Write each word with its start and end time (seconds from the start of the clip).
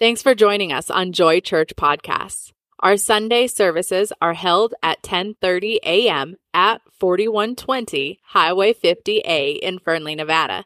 Thanks 0.00 0.22
for 0.22 0.36
joining 0.36 0.72
us 0.72 0.90
on 0.90 1.12
Joy 1.12 1.40
Church 1.40 1.74
Podcasts. 1.74 2.52
Our 2.78 2.96
Sunday 2.96 3.48
services 3.48 4.12
are 4.22 4.34
held 4.34 4.76
at 4.80 5.02
10:30 5.02 5.78
a.m. 5.82 6.36
at 6.54 6.82
4120 7.00 8.20
Highway 8.26 8.74
50A 8.74 9.58
in 9.58 9.80
Fernley, 9.80 10.14
Nevada. 10.14 10.64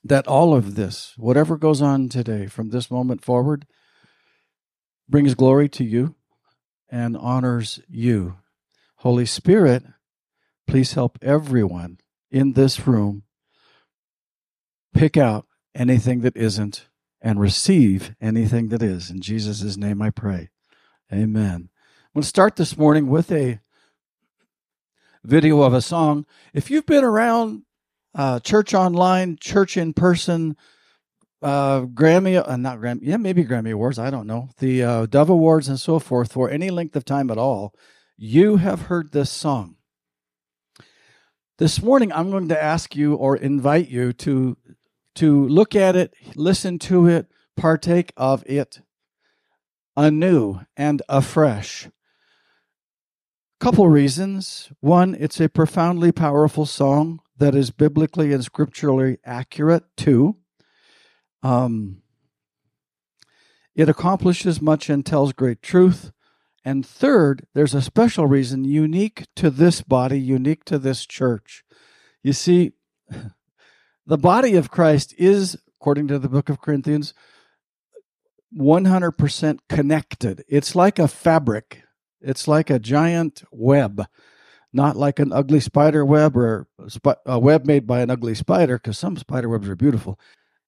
that 0.05 0.27
all 0.29 0.55
of 0.55 0.75
this, 0.75 1.15
whatever 1.17 1.57
goes 1.57 1.83
on 1.83 2.09
today 2.09 2.47
from 2.47 2.71
this 2.71 2.91
moment 2.91 3.25
forward, 3.25 3.67
brings 5.09 5.35
glory 5.35 5.69
to 5.71 5.85
you 5.85 6.15
and 6.89 7.17
honors 7.17 7.81
you. 7.89 8.37
Holy 8.97 9.27
Spirit, 9.27 9.85
please 10.67 10.93
help 10.93 11.19
everyone 11.23 11.99
in 12.31 12.53
this 12.53 12.87
room 12.87 13.25
pick 14.95 15.17
out 15.17 15.47
anything 15.75 16.21
that 16.21 16.37
isn't 16.37 16.89
and 17.21 17.41
receive 17.41 18.15
anything 18.21 18.69
that 18.69 18.83
is. 18.83 19.11
In 19.11 19.21
Jesus' 19.21 19.77
name 19.77 20.01
I 20.01 20.11
pray. 20.11 20.51
Amen. 21.13 21.55
I'm 21.55 22.15
going 22.15 22.23
to 22.23 22.29
start 22.29 22.57
this 22.57 22.77
morning 22.77 23.09
with 23.09 23.33
a 23.33 23.61
video 25.25 25.63
of 25.63 25.75
a 25.75 25.83
song. 25.83 26.27
If 26.53 26.71
you've 26.71 26.87
been 26.87 27.05
around 27.05 27.63
uh, 28.19 28.41
church 28.41 28.75
online, 28.75 29.39
church 29.41 29.77
in 29.77 29.93
person, 29.93 30.57
uh, 31.41 31.83
Grammy, 31.83 32.37
uh, 32.47 32.57
not 32.57 32.79
Grammy, 32.79 32.99
yeah, 33.03 33.17
maybe 33.17 33.45
Grammy 33.45 33.73
Awards, 33.73 33.99
I 33.99 34.11
don't 34.11 34.27
know, 34.27 34.51
the 34.59 34.83
uh, 34.83 35.07
Dove 35.07 35.31
Awards 35.31 35.69
and 35.69 35.79
so 35.79 36.01
forth 36.01 36.33
for 36.33 36.51
any 36.51 36.69
length 36.69 36.97
of 36.97 37.05
time 37.05 37.31
at 37.31 37.39
all, 37.39 37.73
you 38.17 38.57
have 38.57 38.83
heard 38.83 39.13
this 39.13 39.31
song. 39.31 39.77
This 41.59 41.81
morning, 41.81 42.13
I'm 42.13 42.31
going 42.31 42.49
to 42.49 42.61
ask 42.61 42.97
you 42.97 43.15
or 43.15 43.37
invite 43.37 43.89
you 43.89 44.13
to 44.15 44.57
to 45.15 45.49
look 45.49 45.75
at 45.75 45.97
it, 45.97 46.15
listen 46.37 46.79
to 46.79 47.07
it, 47.09 47.27
partake 47.57 48.13
of 48.17 48.45
it 48.47 48.81
anew 49.97 50.61
and 50.77 51.03
afresh. 51.09 51.89
Couple 53.59 53.89
reasons. 53.89 54.71
One, 54.79 55.17
it's 55.19 55.41
a 55.41 55.49
profoundly 55.49 56.13
powerful 56.13 56.67
song 56.67 57.21
that 57.39 57.55
is 57.55 57.71
biblically 57.71 58.33
and 58.33 58.45
scripturally 58.45 59.19
accurate. 59.25 59.85
too. 59.97 60.37
um, 61.43 62.03
it 63.75 63.89
accomplishes 63.89 64.61
much 64.61 64.91
and 64.91 65.07
tells 65.07 65.33
great 65.33 65.63
truth. 65.63 66.11
And 66.65 66.85
third, 66.85 67.47
there's 67.55 67.75
a 67.75 67.81
special 67.81 68.27
reason 68.27 68.65
unique 68.65 69.27
to 69.37 69.51
this 69.51 69.83
body, 69.83 70.19
unique 70.21 70.65
to 70.65 70.81
this 70.81 71.07
church. 71.07 71.65
You 72.23 72.33
see, 72.33 72.73
the 74.07 74.19
body 74.19 74.57
of 74.57 74.71
Christ 74.71 75.15
is, 75.17 75.57
according 75.81 76.09
to 76.09 76.19
the 76.19 76.29
book 76.29 76.49
of 76.49 76.61
Corinthians, 76.61 77.15
100% 78.57 79.59
connected. 79.69 80.45
It's 80.49 80.75
like 80.75 80.99
a 80.99 81.07
fabric, 81.07 81.85
it's 82.21 82.49
like 82.49 82.71
a 82.71 82.81
giant 82.81 83.45
web 83.53 84.07
not 84.73 84.97
like 84.97 85.19
an 85.19 85.33
ugly 85.33 85.61
spider 85.61 86.05
web 86.05 86.37
or 86.37 86.67
a 87.25 87.39
web 87.39 87.67
made 87.67 87.87
by 87.87 88.01
an 88.01 88.11
ugly 88.11 88.35
spider 88.35 88.77
because 88.77 88.99
some 88.99 89.17
spider 89.17 89.49
webs 89.49 89.69
are 89.69 89.77
beautiful. 89.77 90.19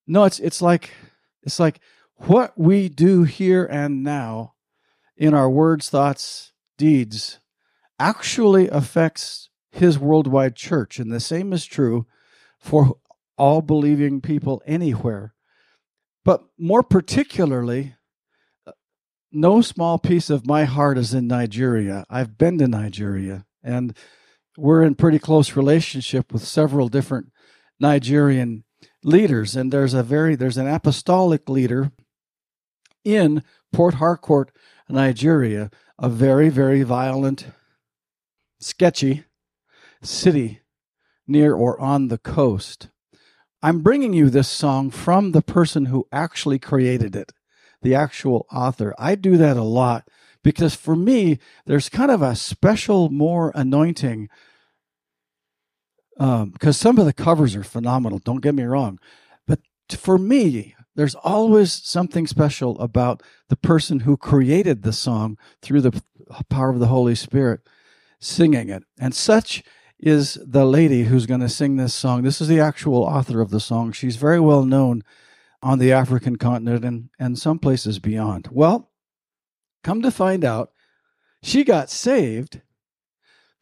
No 0.06 0.25
it's 0.25 0.39
it's 0.41 0.62
like 0.62 0.91
it's 1.43 1.61
like 1.61 1.81
what 2.17 2.59
we 2.59 2.89
do 2.89 3.25
here 3.25 3.65
and 3.65 4.03
now 4.03 4.55
in 5.17 5.34
our 5.34 5.51
words 5.51 5.91
thoughts 5.91 6.53
deeds 6.78 7.41
actually 7.99 8.69
affects 8.69 9.50
his 9.71 9.99
worldwide 9.99 10.56
church. 10.56 10.99
And 10.99 11.12
the 11.12 11.21
same 11.21 11.53
is 11.53 11.65
true 11.65 12.06
for 12.59 12.97
all 13.37 13.62
believing 13.62 14.21
people 14.21 14.62
anywhere. 14.67 15.34
But 16.25 16.43
more 16.59 16.82
particularly 16.82 17.94
uh, 18.67 18.72
no 19.31 19.61
small 19.61 19.99
piece 19.99 20.31
of 20.31 20.47
my 20.47 20.65
heart 20.65 20.99
is 20.99 21.15
in 21.15 21.27
Nigeria. 21.27 22.05
I've 22.11 22.37
been 22.37 22.59
to 22.59 22.69
Nigeria 22.69 23.47
and 23.62 23.97
we're 24.56 24.82
in 24.82 24.94
pretty 24.94 25.19
close 25.19 25.56
relationship 25.56 26.32
with 26.32 26.44
several 26.44 26.88
different 26.88 27.32
Nigerian 27.78 28.65
leaders. 29.03 29.56
And 29.56 29.72
there's 29.72 29.94
a 29.94 30.03
very 30.03 30.34
there's 30.37 30.59
an 30.59 30.69
apostolic 30.69 31.48
leader 31.48 31.93
in 33.04 33.43
Port 33.72 33.94
Harcourt, 33.94 34.50
Nigeria, 34.88 35.70
a 35.99 36.09
very 36.09 36.49
very 36.49 36.82
violent, 36.82 37.47
sketchy 38.59 39.25
city 40.03 40.60
near 41.26 41.54
or 41.54 41.81
on 41.81 42.09
the 42.09 42.19
coast. 42.19 42.88
I'm 43.62 43.81
bringing 43.81 44.15
you 44.15 44.31
this 44.31 44.49
song 44.49 44.91
from 44.91 45.32
the 45.32 45.43
person 45.43 45.87
who 45.87 46.06
actually 46.10 46.59
created 46.59 47.15
it, 47.15 47.32
the 47.82 47.94
actual 47.94 48.47
author. 48.50 48.94
I 48.99 49.15
do 49.15 49.37
that 49.37 49.56
a 49.56 49.62
lot 49.62 50.09
because 50.43 50.75
for 50.75 50.97
me, 50.97 51.39
there's 51.67 51.89
kind 51.89 52.11
of 52.11 52.23
a 52.23 52.34
special, 52.34 53.11
more 53.11 53.53
anointing. 53.55 54.28
Because 56.17 56.43
um, 56.43 56.73
some 56.73 56.99
of 56.99 57.06
the 57.06 57.12
covers 57.12 57.56
are 57.56 57.65
phenomenal, 57.65 58.19
don't 58.19 58.43
get 58.43 58.55
me 58.55 58.65
wrong. 58.65 58.99
But 59.47 59.61
for 59.91 60.19
me, 60.19 60.75
there's 60.95 61.15
always 61.15 61.73
something 61.73 62.27
special 62.27 62.79
about 62.79 63.23
the 63.49 63.56
person 63.56 64.00
who 64.00 64.17
created 64.17 64.83
the 64.83 64.93
song 64.93 65.39
through 65.62 65.81
the 65.81 66.03
power 66.49 66.71
of 66.71 66.79
the 66.79 66.89
Holy 66.89 67.15
Spirit 67.15 67.61
singing 68.21 68.69
it. 68.69 68.84
And 68.99 69.15
such 69.15 69.62
is 69.99 70.39
the 70.45 70.65
lady 70.65 71.05
who's 71.05 71.27
going 71.27 71.41
to 71.41 71.49
sing 71.49 71.77
this 71.77 71.95
song. 71.95 72.23
This 72.23 72.41
is 72.41 72.49
the 72.49 72.61
actual 72.61 73.03
author 73.03 73.41
of 73.41 73.50
the 73.50 73.61
song. 73.61 73.93
She's 73.93 74.17
very 74.17 74.41
well 74.41 74.65
known 74.65 75.03
on 75.62 75.79
the 75.79 75.93
African 75.93 76.37
continent 76.37 76.84
and, 76.84 77.11
and 77.19 77.39
some 77.39 77.59
places 77.59 77.99
beyond. 77.99 78.49
Well, 78.50 78.90
Come 79.83 80.03
to 80.03 80.11
find 80.11 80.45
out, 80.45 80.73
she 81.43 81.65
got 81.65 81.91
saved 81.91 82.61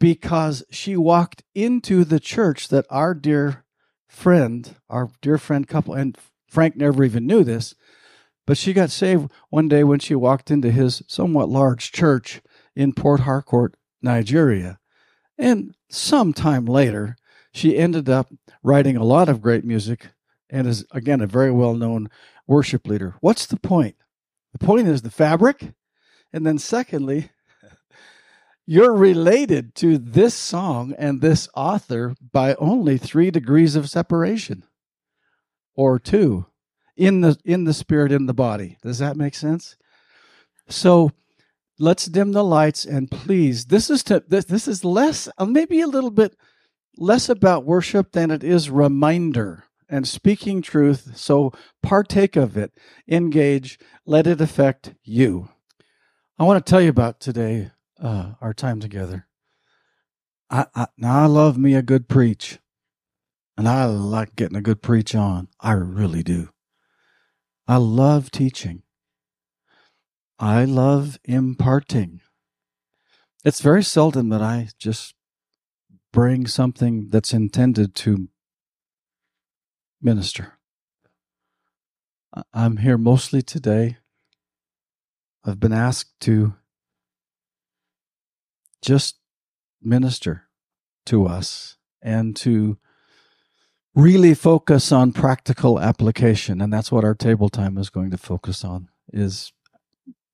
because 0.01 0.65
she 0.71 0.97
walked 0.97 1.43
into 1.55 2.05
the 2.05 2.21
church 2.21 2.69
that 2.69 2.87
our 2.91 3.15
dear 3.15 3.65
friend, 4.09 4.77
our 4.89 5.11
dear 5.21 5.39
friend 5.39 5.67
couple, 5.67 5.95
and 5.95 6.17
Frank 6.49 6.77
never 6.77 7.05
even 7.05 7.27
knew 7.27 7.45
this, 7.45 7.75
but 8.47 8.57
she 8.57 8.73
got 8.73 8.91
saved 8.91 9.31
one 9.51 9.69
day 9.69 9.85
when 9.85 9.99
she 9.99 10.15
walked 10.15 10.51
into 10.51 10.71
his 10.71 11.03
somewhat 11.07 11.49
large 11.49 11.93
church 11.93 12.41
in 12.75 12.93
Port 12.93 13.21
Harcourt, 13.21 13.75
Nigeria. 14.01 14.79
And 15.37 15.75
some 15.91 16.33
time 16.33 16.65
later, 16.65 17.17
she 17.53 17.77
ended 17.77 18.09
up 18.09 18.33
writing 18.63 18.97
a 18.97 19.05
lot 19.05 19.29
of 19.29 19.43
great 19.43 19.65
music 19.65 20.09
and 20.51 20.67
is, 20.67 20.85
again, 20.93 21.21
a 21.21 21.27
very 21.27 21.51
well 21.51 21.75
known 21.75 22.09
worship 22.47 22.87
leader. 22.87 23.15
What's 23.21 23.47
the 23.47 23.59
point? 23.59 23.97
The 24.53 24.65
point 24.65 24.89
is 24.89 25.03
the 25.03 25.11
fabric 25.11 25.75
and 26.33 26.47
then, 26.47 26.59
secondly, 26.59 27.31
you're 28.71 28.95
related 28.95 29.75
to 29.77 29.97
this 29.97 30.35
song 30.35 30.95
and 30.99 31.23
this 31.23 31.49
author 31.57 32.15
by 32.21 32.55
only 32.57 32.99
three 32.99 33.31
degrees 33.31 33.75
of 33.77 33.89
separation. 33.89 34.63
Or 35.75 35.99
two. 35.99 36.45
In 36.95 37.23
the 37.23 37.39
in 37.47 37.65
the 37.65 37.73
spirit 37.73 38.13
in 38.13 38.27
the 38.27 38.35
body. 38.35 38.77
Does 38.83 38.99
that 38.99 39.17
make 39.17 39.35
sense? 39.35 39.77
So 40.69 41.13
let's 41.79 42.05
dim 42.07 42.33
the 42.33 42.45
lights 42.45 42.85
and 42.85 43.11
please 43.11 43.67
this 43.67 43.89
is 43.89 44.03
to 44.03 44.23
this, 44.29 44.45
this 44.45 44.69
is 44.69 44.85
less 44.85 45.29
uh, 45.39 45.47
maybe 45.47 45.81
a 45.81 45.87
little 45.87 46.11
bit 46.11 46.37
less 46.99 47.29
about 47.29 47.65
worship 47.65 48.13
than 48.13 48.31
it 48.31 48.43
is 48.45 48.69
reminder 48.69 49.65
and 49.89 50.07
speaking 50.07 50.61
truth. 50.61 51.17
So 51.17 51.53
partake 51.83 52.37
of 52.37 52.57
it. 52.59 52.73
Engage. 53.09 53.79
Let 54.05 54.27
it 54.27 54.43
affect 54.43 54.95
you 55.05 55.49
I 56.41 56.45
want 56.45 56.65
to 56.65 56.71
tell 56.71 56.81
you 56.81 56.91
about 56.91 57.19
today, 57.19 57.73
uh, 58.01 58.35
our 58.41 58.55
time 58.55 58.79
together. 58.79 59.27
I, 60.49 60.67
I, 60.73 60.87
now 60.97 61.25
I 61.25 61.27
love 61.27 61.59
me 61.59 61.75
a 61.75 61.83
good 61.83 62.09
preach, 62.09 62.61
and 63.57 63.69
I 63.69 63.87
like 63.87 64.37
getting 64.37 64.57
a 64.57 64.63
good 64.63 64.81
preach 64.81 65.17
on. 65.17 65.49
I 65.59 65.73
really 65.73 66.23
do. 66.23 66.51
I 67.67 67.79
love 67.79 68.31
teaching. 68.31 68.83
I 70.39 70.65
love 70.65 71.19
imparting. 71.25 72.21
It's 73.45 73.61
very 73.61 73.83
seldom 73.83 74.29
that 74.29 74.41
I 74.41 74.69
just 74.79 75.15
bring 76.13 76.47
something 76.47 77.09
that's 77.11 77.33
intended 77.33 77.97
to 77.97 78.29
minister. 80.01 80.53
I'm 82.55 82.77
here 82.77 82.97
mostly 82.97 83.43
today 83.43 83.97
I've 85.45 85.61
been 85.61 85.73
asked 85.73 86.19
to 86.21 86.55
just 88.83 89.17
minister 89.83 90.45
to 91.07 91.27
us 91.27 91.77
and 92.03 92.37
to 92.37 92.79
really 93.95 94.35
focus 94.35 94.93
on 94.93 95.13
practical 95.13 95.81
application. 95.81 96.61
And 96.61 96.73
that's 96.73 96.93
what 96.93 97.05
our 97.05 97.15
table 97.15 97.49
time 97.49 97.79
is 97.79 97.91
going 97.91 98.11
to 98.11 98.19
focus 98.19 98.65
on 98.65 98.89
is 99.13 99.53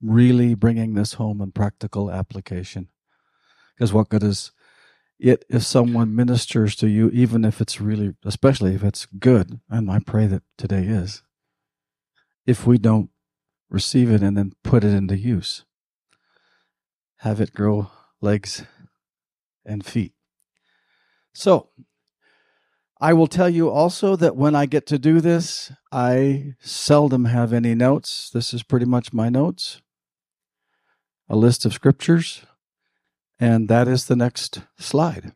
really 0.03 0.55
bringing 0.55 0.95
this 0.95 1.15
home 1.15 1.41
in 1.41 1.53
practical 1.53 2.11
application. 2.11 2.89
Because 3.75 3.93
what 3.93 4.09
good 4.09 4.23
is 4.23 4.53
it 5.19 5.45
if 5.49 5.63
someone 5.63 6.15
ministers 6.15 6.77
to 6.77 6.89
you, 6.89 7.09
even 7.11 7.45
if 7.45 7.61
it's 7.61 7.81
really, 7.81 8.15
especially 8.25 8.75
if 8.75 8.83
it's 8.83 9.07
good, 9.07 9.61
and 9.71 9.91
I 9.91 10.01
pray 10.01 10.27
that 10.27 10.43
today 10.59 10.83
is, 10.83 11.23
if 12.47 12.67
we 12.67 12.79
don't 12.79 13.11
receive 13.69 14.11
it 14.11 14.23
and 14.23 14.37
then 14.37 14.53
put 14.63 14.85
it 14.85 14.95
into 14.95 15.17
use, 15.17 15.65
have 17.19 17.41
it 17.41 17.53
grow 17.53 17.91
legs 18.21 18.65
and 19.65 19.85
feet. 19.85 20.13
So, 21.33 21.71
I 23.01 23.13
will 23.13 23.27
tell 23.27 23.51
you 23.51 23.71
also 23.71 24.17
that 24.17 24.37
when 24.37 24.55
I 24.55 24.67
get 24.67 24.87
to 24.87 24.99
do 24.99 25.21
this, 25.21 25.73
I 25.93 26.55
seldom 26.61 27.27
have 27.27 27.53
any 27.53 27.75
notes. 27.75 28.31
This 28.31 28.55
is 28.55 28.63
pretty 28.63 28.87
much 28.87 29.13
my 29.13 29.29
notes 29.29 29.83
a 31.29 31.37
list 31.37 31.65
of 31.65 31.73
scriptures, 31.73 32.43
and 33.39 33.69
that 33.69 33.89
is 33.89 34.07
the 34.07 34.17
next 34.17 34.63
slide. 34.79 35.33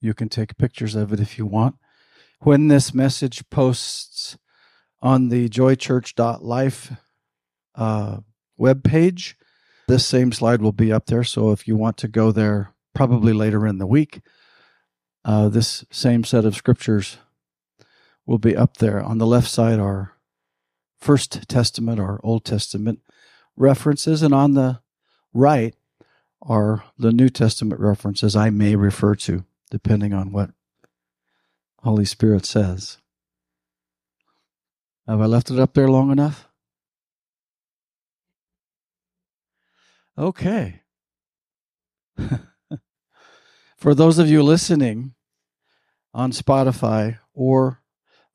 You 0.00 0.14
can 0.14 0.28
take 0.28 0.58
pictures 0.58 0.94
of 0.94 1.12
it 1.12 1.20
if 1.20 1.38
you 1.38 1.46
want. 1.46 1.76
When 2.40 2.68
this 2.68 2.92
message 2.92 3.48
posts 3.48 4.36
on 5.00 5.30
the 5.30 5.48
joychurch.life 5.48 6.92
uh, 7.74 8.18
web 8.56 8.84
page, 8.84 9.36
this 9.88 10.06
same 10.06 10.32
slide 10.32 10.62
will 10.62 10.72
be 10.72 10.92
up 10.92 11.06
there. 11.06 11.24
So 11.24 11.50
if 11.50 11.68
you 11.68 11.76
want 11.76 11.96
to 11.98 12.08
go 12.08 12.32
there, 12.32 12.74
probably 12.94 13.32
later 13.32 13.66
in 13.66 13.78
the 13.78 13.86
week, 13.86 14.20
uh, 15.24 15.48
this 15.48 15.84
same 15.90 16.24
set 16.24 16.44
of 16.44 16.54
scriptures 16.54 17.18
will 18.26 18.38
be 18.38 18.56
up 18.56 18.78
there. 18.78 19.02
On 19.02 19.18
the 19.18 19.26
left 19.26 19.48
side 19.48 19.78
are 19.78 20.12
First 20.98 21.48
Testament 21.48 22.00
or 22.00 22.20
Old 22.22 22.44
Testament 22.44 23.00
references, 23.56 24.22
and 24.22 24.32
on 24.32 24.54
the 24.54 24.80
right 25.32 25.74
are 26.40 26.84
the 26.98 27.12
New 27.12 27.28
Testament 27.28 27.80
references 27.80 28.36
I 28.36 28.50
may 28.50 28.76
refer 28.76 29.14
to, 29.16 29.44
depending 29.70 30.12
on 30.12 30.32
what 30.32 30.50
Holy 31.82 32.04
Spirit 32.04 32.46
says. 32.46 32.98
Have 35.06 35.20
I 35.20 35.26
left 35.26 35.50
it 35.50 35.58
up 35.58 35.74
there 35.74 35.88
long 35.88 36.10
enough? 36.10 36.48
Okay. 40.16 40.82
For 43.76 43.94
those 43.94 44.18
of 44.18 44.28
you 44.28 44.42
listening 44.42 45.14
on 46.12 46.30
Spotify 46.30 47.18
or 47.32 47.82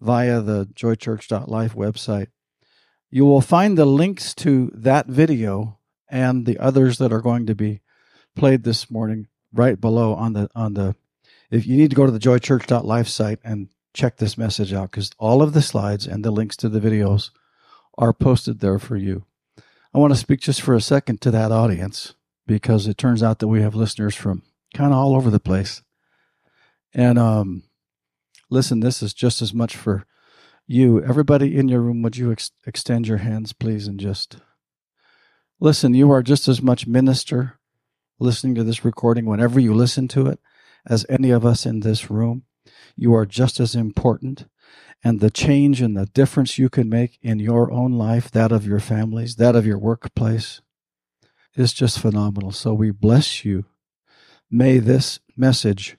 via 0.02 0.42
the 0.42 0.66
joychurch.life 0.66 1.74
website, 1.74 2.28
you 3.10 3.26
will 3.26 3.42
find 3.42 3.78
the 3.78 3.86
links 3.86 4.34
to 4.36 4.72
that 4.74 5.08
video 5.08 5.80
and 6.10 6.46
the 6.46 6.58
others 6.58 6.98
that 6.98 7.14
are 7.14 7.22
going 7.22 7.46
to 7.46 7.56
be 7.56 7.82
played 8.36 8.64
this 8.64 8.92
morning 8.92 9.28
right 9.54 9.80
below 9.80 10.14
on 10.14 10.34
the 10.34 10.50
on 10.56 10.74
the 10.74 10.96
if 11.50 11.66
you 11.66 11.78
need 11.78 11.90
to 11.90 11.96
go 11.96 12.06
to 12.06 12.12
the 12.12 12.20
joychurch.life 12.20 13.08
site 13.08 13.40
and 13.44 13.70
check 13.94 14.18
this 14.18 14.38
message 14.38 14.72
out 14.72 14.92
because 14.92 15.12
all 15.18 15.42
of 15.42 15.54
the 15.54 15.62
slides 15.62 16.06
and 16.06 16.24
the 16.24 16.32
links 16.32 16.56
to 16.58 16.70
the 16.70 16.80
videos 16.80 17.32
are 17.98 18.14
posted 18.14 18.60
there 18.60 18.80
for 18.80 18.96
you. 18.96 19.26
I 19.94 19.98
want 19.98 20.14
to 20.14 20.20
speak 20.20 20.42
just 20.42 20.62
for 20.62 20.76
a 20.76 20.82
second 20.82 21.22
to 21.22 21.32
that 21.32 21.52
audience 21.52 22.14
because 22.46 22.88
it 22.88 22.98
turns 22.98 23.24
out 23.24 23.40
that 23.40 23.48
we 23.48 23.62
have 23.62 23.76
listeners 23.76 24.16
from 24.16 24.44
kind 24.74 24.92
of 24.92 24.98
all 24.98 25.16
over 25.16 25.30
the 25.30 25.40
place. 25.40 25.82
And 26.94 27.18
um, 27.18 27.64
listen, 28.50 28.80
this 28.80 29.02
is 29.02 29.14
just 29.14 29.42
as 29.42 29.54
much 29.54 29.76
for 29.76 30.06
you. 30.68 31.04
Everybody 31.04 31.58
in 31.58 31.68
your 31.68 31.82
room, 31.82 32.02
would 32.02 32.18
you 32.18 32.32
ex- 32.32 32.52
extend 32.66 33.08
your 33.08 33.18
hands, 33.18 33.54
please, 33.54 33.88
and 33.88 34.00
just 34.00 34.38
Listen, 35.62 35.94
you 35.94 36.10
are 36.10 36.24
just 36.24 36.48
as 36.48 36.62
much 36.62 36.88
minister 36.88 37.60
listening 38.18 38.56
to 38.56 38.64
this 38.64 38.86
recording 38.86 39.26
whenever 39.26 39.60
you 39.60 39.74
listen 39.74 40.08
to 40.08 40.26
it 40.28 40.40
as 40.86 41.06
any 41.10 41.32
of 41.32 41.46
us 41.46 41.66
in 41.66 41.82
this 41.82 42.10
room. 42.10 42.44
You 42.96 43.14
are 43.14 43.26
just 43.26 43.60
as 43.60 43.76
important. 43.76 44.46
And 45.04 45.20
the 45.20 45.30
change 45.30 45.82
and 45.82 45.96
the 45.96 46.08
difference 46.08 46.58
you 46.58 46.70
can 46.70 46.90
make 46.90 47.20
in 47.22 47.40
your 47.40 47.72
own 47.72 47.94
life, 47.94 48.30
that 48.32 48.52
of 48.52 48.66
your 48.66 48.80
families, 48.80 49.38
that 49.38 49.56
of 49.56 49.66
your 49.66 49.78
workplace, 49.78 50.62
is 51.56 51.74
just 51.74 52.00
phenomenal. 52.00 52.52
So 52.52 52.74
we 52.74 52.92
bless 52.92 53.46
you. 53.46 53.66
May 54.52 54.80
this 54.80 55.20
message 55.38 55.96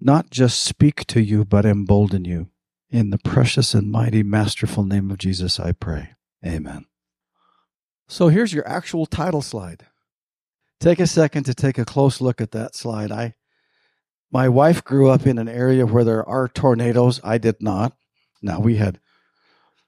not 0.00 0.30
just 0.30 0.62
speak 0.62 1.04
to 1.06 1.20
you, 1.20 1.44
but 1.44 1.66
embolden 1.66 2.24
you. 2.24 2.48
In 2.90 3.10
the 3.10 3.18
precious 3.18 3.74
and 3.74 3.90
mighty, 3.90 4.22
masterful 4.22 4.84
name 4.84 5.10
of 5.10 5.18
Jesus, 5.18 5.60
I 5.60 5.72
pray. 5.72 6.14
Amen. 6.46 6.86
So 8.06 8.28
here's 8.28 8.54
your 8.54 8.66
actual 8.66 9.04
title 9.04 9.42
slide. 9.42 9.84
Take 10.80 11.00
a 11.00 11.06
second 11.06 11.44
to 11.44 11.54
take 11.54 11.76
a 11.76 11.84
close 11.84 12.20
look 12.20 12.40
at 12.40 12.52
that 12.52 12.74
slide. 12.74 13.10
I 13.12 13.34
my 14.30 14.48
wife 14.48 14.84
grew 14.84 15.08
up 15.08 15.26
in 15.26 15.38
an 15.38 15.48
area 15.48 15.86
where 15.86 16.04
there 16.04 16.26
are 16.28 16.48
tornadoes. 16.48 17.20
I 17.24 17.38
did 17.38 17.62
not. 17.62 17.96
Now 18.42 18.60
we 18.60 18.76
had 18.76 19.00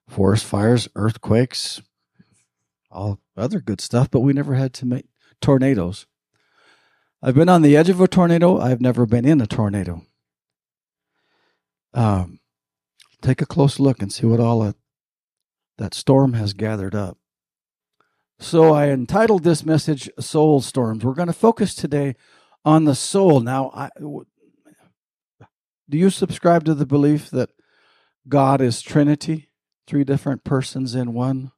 forest 0.08 0.44
fires, 0.44 0.88
earthquakes, 0.94 1.80
all 2.90 3.20
other 3.36 3.60
good 3.60 3.80
stuff, 3.80 4.10
but 4.10 4.20
we 4.20 4.32
never 4.32 4.54
had 4.54 4.72
to 4.74 4.86
make 4.86 5.06
tornadoes. 5.40 6.06
I've 7.22 7.34
been 7.34 7.48
on 7.48 7.62
the 7.62 7.76
edge 7.76 7.88
of 7.88 8.00
a 8.00 8.08
tornado. 8.08 8.58
I've 8.58 8.80
never 8.80 9.06
been 9.06 9.24
in 9.24 9.40
a 9.40 9.46
tornado. 9.46 10.02
Um, 11.92 12.40
take 13.20 13.42
a 13.42 13.46
close 13.46 13.78
look 13.78 14.00
and 14.00 14.12
see 14.12 14.26
what 14.26 14.40
all 14.40 14.60
that, 14.60 14.76
that 15.78 15.94
storm 15.94 16.32
has 16.34 16.52
gathered 16.52 16.94
up. 16.94 17.18
So 18.38 18.72
I 18.72 18.88
entitled 18.88 19.44
this 19.44 19.66
message 19.66 20.08
Soul 20.18 20.62
Storms. 20.62 21.04
We're 21.04 21.12
going 21.12 21.26
to 21.26 21.34
focus 21.34 21.74
today 21.74 22.16
on 22.64 22.84
the 22.84 22.94
soul. 22.94 23.40
Now, 23.40 23.70
I, 23.74 23.90
do 25.88 25.98
you 25.98 26.08
subscribe 26.08 26.64
to 26.64 26.74
the 26.74 26.86
belief 26.86 27.30
that 27.30 27.50
God 28.28 28.60
is 28.60 28.82
Trinity, 28.82 29.50
three 29.86 30.04
different 30.04 30.44
persons 30.44 30.94
in 30.94 31.12
one? 31.12 31.52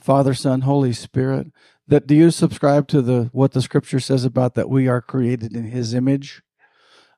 Father, 0.00 0.34
Son, 0.34 0.62
Holy 0.62 0.92
Spirit. 0.92 1.48
That 1.86 2.06
do 2.06 2.14
you 2.14 2.30
subscribe 2.30 2.88
to 2.88 3.02
the 3.02 3.30
what 3.32 3.52
the 3.52 3.62
scripture 3.62 4.00
says 4.00 4.24
about 4.24 4.54
that 4.54 4.70
we 4.70 4.88
are 4.88 5.00
created 5.00 5.54
in 5.54 5.64
his 5.64 5.94
image? 5.94 6.42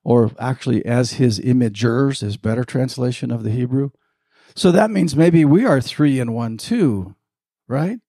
Or 0.03 0.31
actually 0.39 0.85
as 0.85 1.13
his 1.13 1.39
imagers 1.39 2.23
is 2.23 2.37
better 2.37 2.63
translation 2.63 3.31
of 3.31 3.43
the 3.43 3.51
Hebrew. 3.51 3.89
So 4.55 4.71
that 4.71 4.89
means 4.89 5.15
maybe 5.15 5.43
we 5.45 5.65
are 5.65 5.81
three 5.81 6.19
in 6.19 6.33
one 6.33 6.57
too, 6.57 7.15
right? 7.67 7.99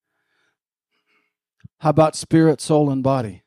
How 1.80 1.90
about 1.90 2.16
spirit, 2.16 2.60
soul, 2.60 2.90
and 2.90 3.02
body? 3.02 3.42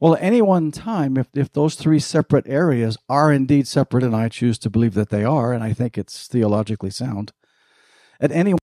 Well, 0.00 0.14
at 0.14 0.22
any 0.22 0.40
one 0.40 0.70
time, 0.70 1.16
if, 1.16 1.28
if 1.34 1.52
those 1.52 1.74
three 1.74 1.98
separate 1.98 2.46
areas 2.46 2.96
are 3.08 3.32
indeed 3.32 3.66
separate, 3.66 4.04
and 4.04 4.14
I 4.14 4.28
choose 4.28 4.58
to 4.60 4.70
believe 4.70 4.94
that 4.94 5.10
they 5.10 5.24
are, 5.24 5.52
and 5.52 5.64
I 5.64 5.72
think 5.72 5.98
it's 5.98 6.28
theologically 6.28 6.90
sound, 6.90 7.32
at 8.20 8.30
any 8.30 8.54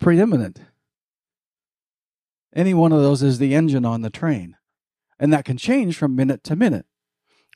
preeminent. 0.00 0.60
Any 2.54 2.74
one 2.74 2.92
of 2.92 3.02
those 3.02 3.22
is 3.22 3.38
the 3.38 3.54
engine 3.54 3.84
on 3.84 4.02
the 4.02 4.10
train. 4.10 4.56
And 5.18 5.32
that 5.32 5.44
can 5.44 5.56
change 5.56 5.96
from 5.96 6.16
minute 6.16 6.42
to 6.44 6.56
minute. 6.56 6.86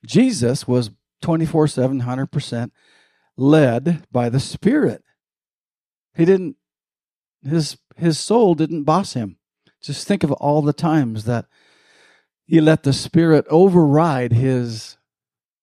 Jesus 0.07 0.69
was 0.69 0.91
24 1.23 1.69
7, 1.69 2.03
100% 2.03 2.71
led 3.37 4.05
by 4.11 4.29
the 4.29 4.41
Spirit. 4.41 5.03
He 6.15 6.25
didn't, 6.25 6.57
his, 7.43 7.79
his 7.97 8.19
soul 8.19 8.55
didn't 8.55 8.85
boss 8.85 9.15
him. 9.15 9.37
Just 9.83 10.07
think 10.07 10.23
of 10.23 10.33
all 10.33 10.63
the 10.63 10.73
times 10.73 11.25
that 11.25 11.47
he 12.51 12.61
let 12.61 12.83
the 12.83 12.93
Spirit 12.93 13.47
override 13.49 14.33
his 14.33 14.97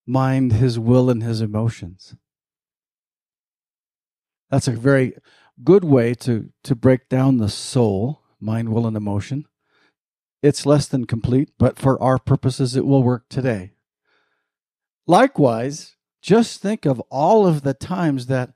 mind, 0.05 0.53
his 0.53 0.79
will, 0.79 1.09
and 1.09 1.21
his 1.21 1.41
emotions. 1.41 2.15
That's 4.49 4.69
a 4.69 4.71
very 4.71 5.17
good 5.61 5.83
way 5.83 6.13
to, 6.13 6.47
to 6.63 6.75
break 6.75 7.09
down 7.09 7.39
the 7.39 7.49
soul, 7.49 8.21
mind, 8.39 8.69
will, 8.69 8.87
and 8.87 8.95
emotion. 8.95 9.45
It's 10.41 10.65
less 10.65 10.87
than 10.87 11.03
complete, 11.03 11.49
but 11.59 11.77
for 11.77 12.01
our 12.01 12.17
purposes, 12.17 12.77
it 12.77 12.85
will 12.85 13.03
work 13.03 13.27
today. 13.27 13.73
Likewise, 15.05 15.97
just 16.21 16.61
think 16.61 16.85
of 16.85 17.01
all 17.11 17.45
of 17.45 17.63
the 17.63 17.73
times 17.73 18.27
that 18.27 18.53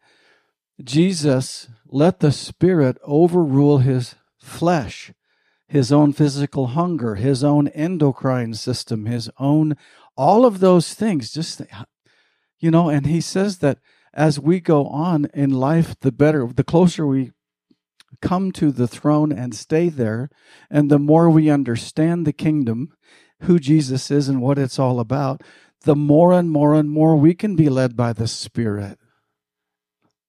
Jesus 0.82 1.68
let 1.86 2.22
the 2.22 2.32
Spirit 2.32 2.98
overrule 3.04 3.80
his 3.80 4.16
flesh 4.40 5.12
his 5.72 5.90
own 5.90 6.12
physical 6.12 6.68
hunger, 6.68 7.16
his 7.16 7.46
own 7.46 7.70
endocrine 7.70 8.54
system, 8.54 9.06
his 9.06 9.30
own, 9.40 9.78
all 10.18 10.46
of 10.46 10.60
those 10.60 10.94
things. 10.94 11.32
Just, 11.32 11.62
you 12.60 12.70
know, 12.70 12.90
and 12.90 13.06
he 13.06 13.22
says 13.22 13.60
that 13.60 13.80
as 14.13 14.38
we 14.38 14.60
go 14.60 14.86
on 14.88 15.28
in 15.34 15.50
life, 15.50 15.98
the 16.01 16.12
better, 16.12 16.46
the 16.46 16.66
closer 16.66 17.08
we 17.08 17.32
come 18.22 18.51
to 18.51 18.74
the 18.74 18.88
throne 18.88 19.32
and 19.32 19.56
stay 19.56 19.88
there, 19.88 20.30
and 20.70 20.92
the 20.92 21.00
more 21.00 21.30
we 21.30 21.50
understand 21.50 22.28
the 22.28 22.34
kingdom, 22.34 22.92
who 23.44 23.58
Jesus 23.58 24.12
is 24.12 24.28
and 24.28 24.42
what 24.42 24.60
it's 24.60 24.78
all 24.78 25.00
about, 25.00 25.42
the 25.84 25.96
more 25.96 26.34
and 26.34 26.51
more 26.51 26.75
and 26.75 26.90
more 26.90 27.16
we 27.16 27.34
can 27.34 27.56
be 27.56 27.70
led 27.70 27.96
by 27.96 28.12
the 28.12 28.28
Spirit, 28.28 29.00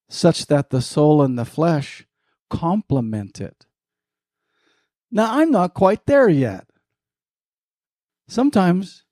such 0.09 0.47
that 0.47 0.71
the 0.71 0.81
soul 0.81 1.21
and 1.21 1.37
the 1.37 1.45
flesh 1.45 2.07
complement 2.49 3.41
it. 3.41 3.67
Now, 5.15 5.39
I'm 5.39 5.51
not 5.51 5.75
quite 5.75 6.07
there 6.07 6.31
yet. 6.31 6.67
Sometimes, 8.27 9.05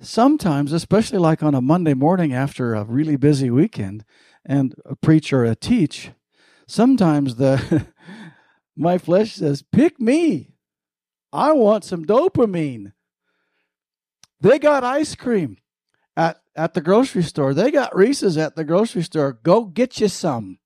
sometimes, 0.00 0.72
especially 0.72 1.18
like 1.18 1.44
on 1.44 1.54
a 1.54 1.60
Monday 1.60 1.94
morning 1.94 2.34
after 2.34 2.74
a 2.74 2.82
really 2.82 3.14
busy 3.14 3.50
weekend 3.50 4.04
and 4.44 4.74
a 4.84 4.96
preach 4.96 5.32
or 5.32 5.44
a 5.44 5.54
teach, 5.54 6.10
sometimes 6.66 7.36
the 7.36 7.86
my 8.76 8.98
flesh 8.98 9.34
says, 9.34 9.62
Pick 9.62 10.00
me. 10.00 10.50
I 11.32 11.52
want 11.52 11.84
some 11.84 12.04
dopamine. 12.04 12.92
They 14.40 14.58
got 14.58 14.82
ice 14.82 15.14
cream 15.14 15.58
at, 16.16 16.38
at 16.56 16.74
the 16.74 16.80
grocery 16.80 17.22
store. 17.22 17.54
They 17.54 17.70
got 17.70 17.94
Reese's 17.94 18.36
at 18.36 18.56
the 18.56 18.64
grocery 18.64 19.02
store. 19.02 19.32
Go 19.32 19.64
get 19.64 20.00
you 20.00 20.08
some. 20.08 20.58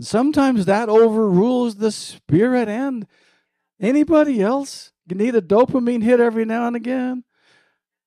Sometimes 0.00 0.64
that 0.66 0.88
overrules 0.88 1.76
the 1.76 1.92
spirit 1.92 2.68
and 2.68 3.06
anybody 3.80 4.40
else. 4.40 4.92
You 5.06 5.16
need 5.16 5.34
a 5.34 5.42
dopamine 5.42 6.02
hit 6.02 6.20
every 6.20 6.44
now 6.44 6.66
and 6.66 6.76
again. 6.76 7.24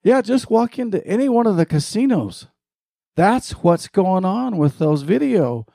Yeah, 0.04 0.22
just 0.22 0.50
walk 0.50 0.80
into 0.80 1.06
any 1.06 1.30
one 1.30 1.48
of 1.48 1.58
the 1.58 1.66
casinos. 1.66 2.48
That's 3.16 3.52
what's 3.52 3.88
going 3.88 4.26
on 4.26 4.58
with 4.58 4.78
those 4.78 5.04
video 5.04 5.66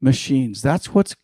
machines. 0.00 0.62
That's 0.62 0.94
what's 0.94 1.14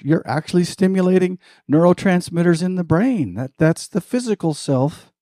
you're 0.00 0.26
actually 0.26 0.64
stimulating 0.64 1.38
neurotransmitters 1.70 2.62
in 2.62 2.74
the 2.74 2.84
brain. 2.84 3.34
That 3.34 3.52
that's 3.58 3.86
the 3.86 4.00
physical 4.00 4.54
self 4.54 5.12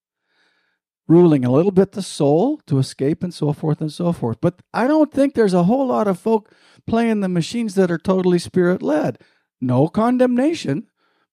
ruling 1.08 1.44
a 1.44 1.52
little 1.52 1.70
bit 1.70 1.92
the 1.92 2.02
soul 2.02 2.60
to 2.66 2.78
escape 2.78 3.22
and 3.22 3.32
so 3.32 3.52
forth 3.52 3.80
and 3.80 3.92
so 3.92 4.12
forth. 4.12 4.38
But 4.40 4.60
I 4.74 4.86
don't 4.86 5.12
think 5.12 5.34
there's 5.34 5.54
a 5.54 5.64
whole 5.64 5.86
lot 5.86 6.08
of 6.08 6.18
folk 6.18 6.52
playing 6.86 7.20
the 7.20 7.28
machines 7.28 7.74
that 7.74 7.90
are 7.90 7.98
totally 7.98 8.38
spirit 8.38 8.82
led. 8.82 9.18
No 9.60 9.88
condemnation, 9.88 10.86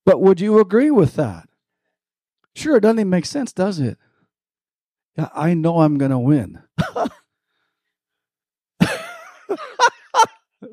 but 0.06 0.22
would 0.22 0.42
you 0.42 0.60
agree 0.60 0.92
with 0.92 1.16
that? 1.16 1.48
Sure, 2.56 2.78
it 2.78 2.82
doesn't 2.82 3.00
even 3.00 3.10
make 3.10 3.26
sense, 3.26 3.52
does 3.52 3.80
it? 3.80 3.98
Yeah, 5.18 5.30
I 5.34 5.54
know 5.54 5.82
I'm 5.82 5.98
going 5.98 6.12
to 6.12 6.20
win. 6.20 6.62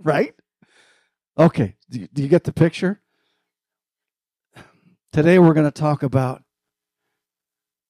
right? 0.03 0.35
Okay, 1.39 1.77
do 1.89 2.01
you, 2.01 2.09
do 2.13 2.23
you 2.23 2.29
get 2.29 2.45
the 2.45 2.53
picture? 2.53 3.01
Today 5.13 5.39
we're 5.39 5.55
going 5.55 5.67
to 5.67 5.73
talk 5.73 6.03
about 6.03 6.43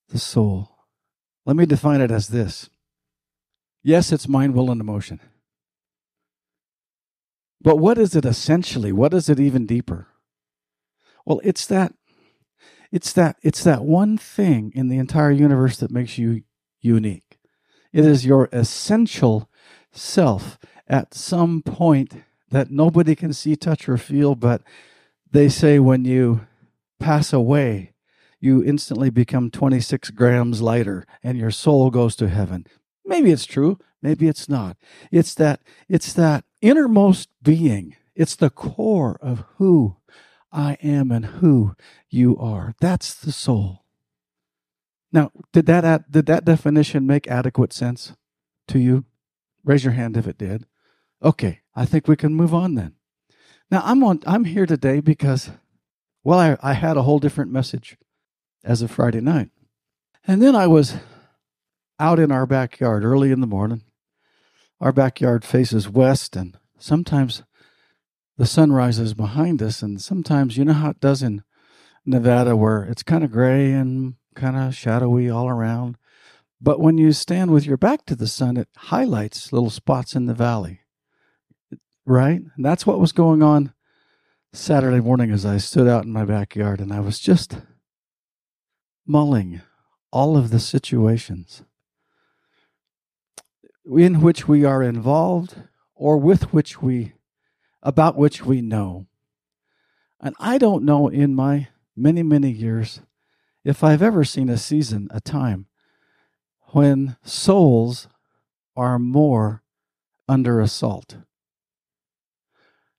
the 0.08 0.18
soul. 0.18 0.70
Let 1.46 1.56
me 1.56 1.66
define 1.66 2.00
it 2.00 2.10
as 2.10 2.28
this 2.28 2.70
yes, 3.82 4.12
it's 4.12 4.28
mind, 4.28 4.54
will, 4.54 4.70
and 4.70 4.80
emotion. 4.80 5.20
But 7.60 7.76
what 7.76 7.98
is 7.98 8.16
it 8.16 8.24
essentially? 8.24 8.92
What 8.92 9.12
is 9.12 9.28
it 9.28 9.38
even 9.38 9.66
deeper? 9.66 10.08
Well, 11.24 11.40
it's 11.44 11.66
that 11.66 11.92
it's 12.90 13.12
that 13.12 13.36
it's 13.42 13.62
that 13.64 13.84
one 13.84 14.18
thing 14.18 14.72
in 14.74 14.88
the 14.88 14.98
entire 14.98 15.30
universe 15.30 15.76
that 15.78 15.90
makes 15.90 16.18
you 16.18 16.42
unique. 16.80 17.38
It 17.92 18.04
is 18.04 18.26
your 18.26 18.48
essential 18.52 19.48
self 19.92 20.58
at 20.88 21.14
some 21.14 21.62
point 21.62 22.22
that 22.50 22.70
nobody 22.70 23.14
can 23.14 23.32
see, 23.32 23.54
touch, 23.54 23.88
or 23.88 23.96
feel, 23.96 24.34
but 24.34 24.62
they 25.30 25.48
say 25.48 25.78
when 25.78 26.04
you 26.04 26.46
pass 26.98 27.32
away, 27.32 27.92
you 28.40 28.64
instantly 28.64 29.10
become 29.10 29.50
26 29.50 30.10
grams 30.10 30.60
lighter 30.60 31.06
and 31.22 31.38
your 31.38 31.50
soul 31.50 31.90
goes 31.90 32.16
to 32.16 32.28
heaven. 32.28 32.66
Maybe 33.04 33.30
it's 33.30 33.44
true, 33.44 33.78
maybe 34.02 34.28
it's 34.28 34.48
not. 34.48 34.76
It's 35.12 35.34
that 35.34 35.60
it's 35.88 36.12
that 36.14 36.44
innermost 36.60 37.28
being. 37.42 37.96
It's 38.14 38.36
the 38.36 38.50
core 38.50 39.18
of 39.22 39.44
who 39.56 39.96
I 40.52 40.76
am 40.82 41.10
and 41.10 41.26
who 41.26 41.74
you 42.08 42.36
are. 42.38 42.74
That's 42.80 43.14
the 43.14 43.32
soul. 43.32 43.84
Now, 45.12 45.32
did 45.52 45.66
that 45.66 46.10
did 46.10 46.26
that 46.26 46.44
definition 46.44 47.06
make 47.06 47.28
adequate 47.28 47.72
sense 47.72 48.14
to 48.68 48.78
you? 48.78 49.04
Raise 49.64 49.84
your 49.84 49.94
hand 49.94 50.16
if 50.16 50.26
it 50.26 50.38
did. 50.38 50.66
Okay, 51.22 51.60
I 51.74 51.84
think 51.84 52.06
we 52.06 52.16
can 52.16 52.34
move 52.34 52.54
on 52.54 52.74
then. 52.74 52.94
Now, 53.70 53.82
I'm 53.84 54.02
on 54.04 54.20
I'm 54.26 54.44
here 54.44 54.66
today 54.66 55.00
because 55.00 55.50
well, 56.22 56.38
I, 56.38 56.56
I 56.62 56.74
had 56.74 56.96
a 56.96 57.02
whole 57.02 57.18
different 57.18 57.50
message 57.50 57.96
as 58.62 58.82
of 58.82 58.90
Friday 58.90 59.20
night. 59.20 59.50
And 60.26 60.42
then 60.42 60.54
I 60.54 60.66
was 60.66 60.96
out 61.98 62.18
in 62.18 62.30
our 62.30 62.46
backyard 62.46 63.04
early 63.04 63.30
in 63.30 63.40
the 63.40 63.46
morning. 63.46 63.82
Our 64.80 64.92
backyard 64.92 65.44
faces 65.44 65.88
west, 65.90 66.36
and 66.36 66.56
sometimes 66.78 67.42
the 68.38 68.46
sun 68.46 68.72
rises 68.72 69.12
behind 69.12 69.62
us, 69.62 69.82
and 69.82 70.00
sometimes 70.00 70.56
you 70.56 70.64
know 70.64 70.72
how 70.72 70.90
it 70.90 71.00
does 71.00 71.22
in 71.22 71.42
Nevada, 72.06 72.56
where 72.56 72.84
it's 72.84 73.02
kind 73.02 73.22
of 73.22 73.30
gray 73.30 73.72
and 73.72 74.14
kind 74.34 74.56
of 74.56 74.74
shadowy 74.74 75.28
all 75.28 75.48
around. 75.48 75.98
But 76.62 76.80
when 76.80 76.96
you 76.96 77.12
stand 77.12 77.50
with 77.50 77.66
your 77.66 77.76
back 77.76 78.06
to 78.06 78.16
the 78.16 78.26
sun, 78.26 78.56
it 78.56 78.68
highlights 78.76 79.52
little 79.52 79.70
spots 79.70 80.14
in 80.14 80.24
the 80.26 80.34
valley. 80.34 80.80
Right? 82.06 82.40
And 82.56 82.64
that's 82.64 82.86
what 82.86 83.00
was 83.00 83.12
going 83.12 83.42
on 83.42 83.74
Saturday 84.52 85.00
morning 85.00 85.30
as 85.30 85.44
I 85.44 85.58
stood 85.58 85.86
out 85.86 86.04
in 86.04 86.12
my 86.12 86.24
backyard, 86.24 86.80
and 86.80 86.92
I 86.92 87.00
was 87.00 87.20
just 87.20 87.58
mulling 89.06 89.60
all 90.10 90.36
of 90.36 90.50
the 90.50 90.58
situations 90.58 91.62
in 93.84 94.20
which 94.20 94.46
we 94.46 94.64
are 94.64 94.82
involved 94.82 95.56
or 95.94 96.16
with 96.16 96.52
which 96.52 96.80
we 96.80 97.12
about 97.82 98.16
which 98.16 98.44
we 98.44 98.60
know. 98.60 99.06
And 100.20 100.34
I 100.38 100.58
don't 100.58 100.84
know 100.84 101.08
in 101.08 101.34
my 101.34 101.68
many, 101.96 102.22
many 102.22 102.50
years 102.50 103.00
if 103.64 103.82
I've 103.82 104.02
ever 104.02 104.24
seen 104.24 104.48
a 104.48 104.58
season, 104.58 105.08
a 105.10 105.20
time, 105.20 105.66
when 106.72 107.16
souls 107.22 108.08
are 108.76 108.98
more 108.98 109.62
under 110.28 110.60
assault. 110.60 111.16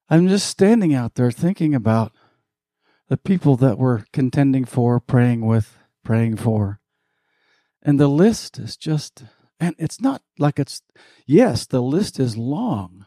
I'm 0.09 0.27
just 0.27 0.49
standing 0.49 0.93
out 0.93 1.15
there 1.15 1.31
thinking 1.31 1.73
about 1.73 2.11
the 3.07 3.17
people 3.17 3.55
that 3.57 3.77
we're 3.77 4.03
contending 4.11 4.65
for, 4.65 4.99
praying 4.99 5.45
with, 5.45 5.77
praying 6.03 6.37
for. 6.37 6.79
And 7.81 7.99
the 7.99 8.07
list 8.07 8.59
is 8.59 8.75
just, 8.75 9.23
and 9.61 9.75
it's 9.77 10.01
not 10.01 10.23
like 10.39 10.59
it's, 10.59 10.81
yes, 11.25 11.65
the 11.67 11.81
list 11.81 12.19
is 12.19 12.35
long. 12.35 13.05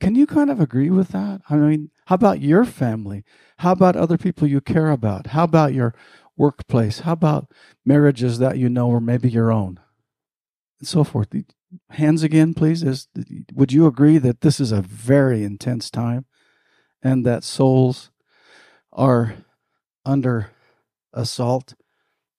Can 0.00 0.14
you 0.14 0.26
kind 0.26 0.50
of 0.50 0.60
agree 0.60 0.88
with 0.88 1.08
that? 1.08 1.42
I 1.50 1.56
mean, 1.56 1.90
how 2.06 2.14
about 2.14 2.40
your 2.40 2.64
family? 2.64 3.22
How 3.58 3.72
about 3.72 3.96
other 3.96 4.16
people 4.16 4.48
you 4.48 4.62
care 4.62 4.90
about? 4.90 5.28
How 5.28 5.44
about 5.44 5.74
your 5.74 5.94
workplace? 6.38 7.00
How 7.00 7.12
about 7.12 7.52
marriages 7.84 8.38
that 8.38 8.56
you 8.56 8.70
know 8.70 8.88
or 8.88 9.00
maybe 9.00 9.28
your 9.28 9.52
own? 9.52 9.78
And 10.80 10.88
so 10.88 11.04
forth. 11.04 11.28
Hands 11.90 12.22
again, 12.22 12.54
please. 12.54 12.82
Is, 12.82 13.08
would 13.52 13.72
you 13.72 13.86
agree 13.86 14.16
that 14.16 14.40
this 14.40 14.58
is 14.58 14.72
a 14.72 14.80
very 14.80 15.44
intense 15.44 15.90
time 15.90 16.24
and 17.02 17.26
that 17.26 17.44
souls 17.44 18.10
are 18.92 19.34
under 20.06 20.50
assault, 21.12 21.74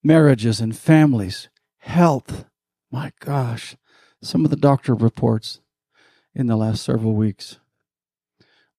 marriages 0.02 0.60
and 0.60 0.76
families, 0.76 1.48
health. 1.82 2.44
My 2.90 3.12
gosh, 3.20 3.76
some 4.22 4.44
of 4.44 4.50
the 4.50 4.56
doctor 4.56 4.94
reports 4.94 5.60
in 6.34 6.46
the 6.46 6.56
last 6.56 6.82
several 6.82 7.14
weeks. 7.14 7.58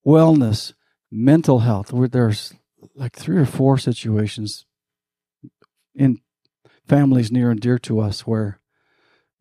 Wellness, 0.05 0.73
mental 1.11 1.59
health, 1.59 1.91
there's 2.11 2.53
like 2.95 3.15
three 3.15 3.37
or 3.37 3.45
four 3.45 3.77
situations 3.77 4.65
in 5.95 6.19
families 6.87 7.31
near 7.31 7.51
and 7.51 7.59
dear 7.59 7.77
to 7.79 7.99
us 7.99 8.25
where 8.27 8.59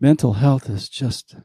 mental 0.00 0.34
health 0.34 0.68
is 0.68 0.88
just 0.88 1.36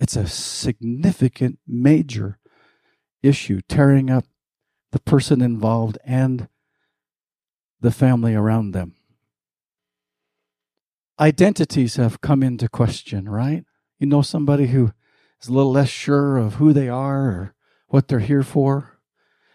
it's 0.00 0.16
a 0.16 0.28
significant 0.28 1.58
major 1.66 2.38
issue 3.22 3.60
tearing 3.68 4.10
up 4.10 4.24
the 4.92 5.00
person 5.00 5.42
involved 5.42 5.98
and 6.04 6.48
the 7.80 7.90
family 7.90 8.34
around 8.34 8.72
them. 8.72 8.94
Identities 11.20 11.96
have 11.96 12.20
come 12.20 12.42
into 12.42 12.68
question, 12.68 13.28
right? 13.28 13.64
You 13.98 14.06
know 14.06 14.22
somebody 14.22 14.68
who 14.68 14.92
is 15.42 15.48
a 15.48 15.52
little 15.52 15.72
less 15.72 15.88
sure 15.88 16.36
of 16.36 16.54
who 16.54 16.72
they 16.72 16.88
are 16.88 17.22
or 17.28 17.54
what 17.88 18.08
they're 18.08 18.20
here 18.20 18.42
for? 18.42 19.00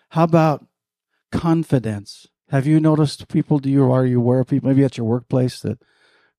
How 0.10 0.24
about 0.24 0.66
confidence? 1.32 2.28
Have 2.50 2.68
you 2.68 2.80
noticed 2.80 3.30
people, 3.30 3.60
do 3.60 3.70
you, 3.70 3.90
are 3.92 4.06
you 4.06 4.20
aware 4.20 4.42
of 4.42 4.48
people, 4.48 4.70
maybe 4.70 4.84
at 4.84 4.98
your 4.98 5.08
workplace 5.08 5.60
that, 5.62 5.80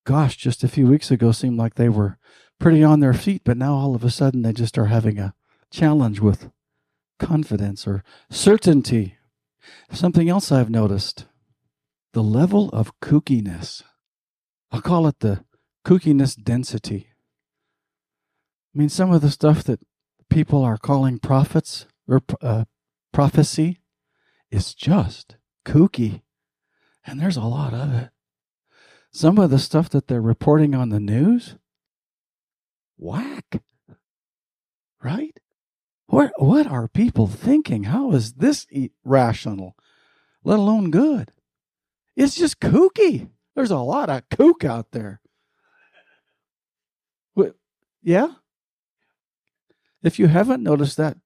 gosh, 0.04 0.36
just 0.36 0.62
a 0.62 0.68
few 0.68 0.86
weeks 0.86 1.10
ago 1.10 1.32
seemed 1.32 1.58
like 1.58 1.74
they 1.74 1.88
were 1.88 2.18
pretty 2.60 2.84
on 2.84 3.00
their 3.00 3.14
feet, 3.14 3.42
but 3.44 3.56
now 3.56 3.74
all 3.74 3.94
of 3.94 4.04
a 4.04 4.10
sudden 4.10 4.42
they 4.42 4.52
just 4.52 4.78
are 4.78 4.86
having 4.86 5.18
a 5.18 5.34
challenge 5.70 6.20
with 6.20 6.50
confidence 7.18 7.86
or 7.86 8.04
certainty. 8.30 9.16
Something 9.90 10.28
else 10.28 10.52
I've 10.52 10.70
noticed 10.70 11.26
the 12.12 12.22
level 12.22 12.68
of 12.70 13.00
kookiness. 13.00 13.82
I'll 14.74 14.80
call 14.80 15.06
it 15.06 15.20
the 15.20 15.44
kookiness 15.86 16.34
density. 16.34 17.06
I 18.74 18.78
mean, 18.78 18.88
some 18.88 19.12
of 19.12 19.20
the 19.20 19.30
stuff 19.30 19.62
that 19.62 19.78
people 20.28 20.64
are 20.64 20.78
calling 20.78 21.20
prophets 21.20 21.86
or 22.08 22.20
uh, 22.42 22.64
prophecy 23.12 23.78
is 24.50 24.74
just 24.74 25.36
kooky. 25.64 26.22
And 27.06 27.20
there's 27.20 27.36
a 27.36 27.42
lot 27.42 27.72
of 27.72 27.94
it. 27.94 28.10
Some 29.12 29.38
of 29.38 29.50
the 29.50 29.60
stuff 29.60 29.88
that 29.90 30.08
they're 30.08 30.20
reporting 30.20 30.74
on 30.74 30.88
the 30.88 30.98
news, 30.98 31.54
whack. 32.98 33.62
Right? 35.00 35.38
What, 36.06 36.32
what 36.42 36.66
are 36.66 36.88
people 36.88 37.28
thinking? 37.28 37.84
How 37.84 38.10
is 38.10 38.32
this 38.32 38.66
rational, 39.04 39.76
let 40.42 40.58
alone 40.58 40.90
good? 40.90 41.30
It's 42.16 42.34
just 42.34 42.58
kooky. 42.58 43.28
There's 43.54 43.70
a 43.70 43.78
lot 43.78 44.10
of 44.10 44.28
kook 44.30 44.64
out 44.64 44.92
there. 44.92 45.20
Yeah? 48.04 48.34
If 50.02 50.18
you 50.18 50.26
haven't 50.28 50.62
noticed 50.62 50.98
that, 50.98 51.16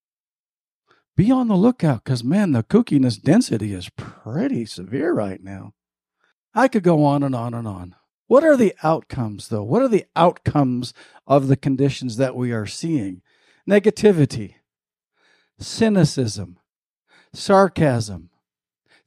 be 1.17 1.33
on 1.33 1.49
the 1.49 1.57
lookout 1.57 2.05
because, 2.05 2.23
man, 2.23 2.53
the 2.53 2.63
kookiness 2.63 3.21
density 3.21 3.75
is 3.75 3.91
pretty 3.91 4.65
severe 4.65 5.13
right 5.13 5.43
now. 5.43 5.75
I 6.55 6.69
could 6.69 6.85
go 6.85 7.05
on 7.05 7.25
and 7.25 7.35
on 7.35 7.53
and 7.53 7.67
on. 7.67 7.97
What 8.29 8.45
are 8.45 8.57
the 8.57 8.75
outcomes, 8.85 9.49
though? 9.49 9.65
What 9.65 9.83
are 9.83 9.89
the 9.89 10.05
outcomes 10.15 10.95
of 11.27 11.49
the 11.49 11.57
conditions 11.57 12.19
that 12.19 12.37
we 12.37 12.53
are 12.53 12.67
seeing? 12.67 13.23
Negativity, 13.69 14.55
cynicism, 15.59 16.59
sarcasm, 17.33 18.31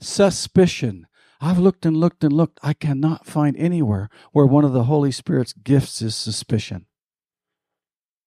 suspicion. 0.01 1.07
I've 1.43 1.57
looked 1.57 1.87
and 1.87 1.97
looked 1.97 2.23
and 2.23 2.31
looked. 2.31 2.59
I 2.61 2.73
cannot 2.73 3.25
find 3.25 3.57
anywhere 3.57 4.09
where 4.31 4.45
one 4.45 4.63
of 4.63 4.73
the 4.73 4.83
Holy 4.83 5.11
Spirit's 5.11 5.53
gifts 5.53 6.01
is 6.03 6.15
suspicion. 6.15 6.85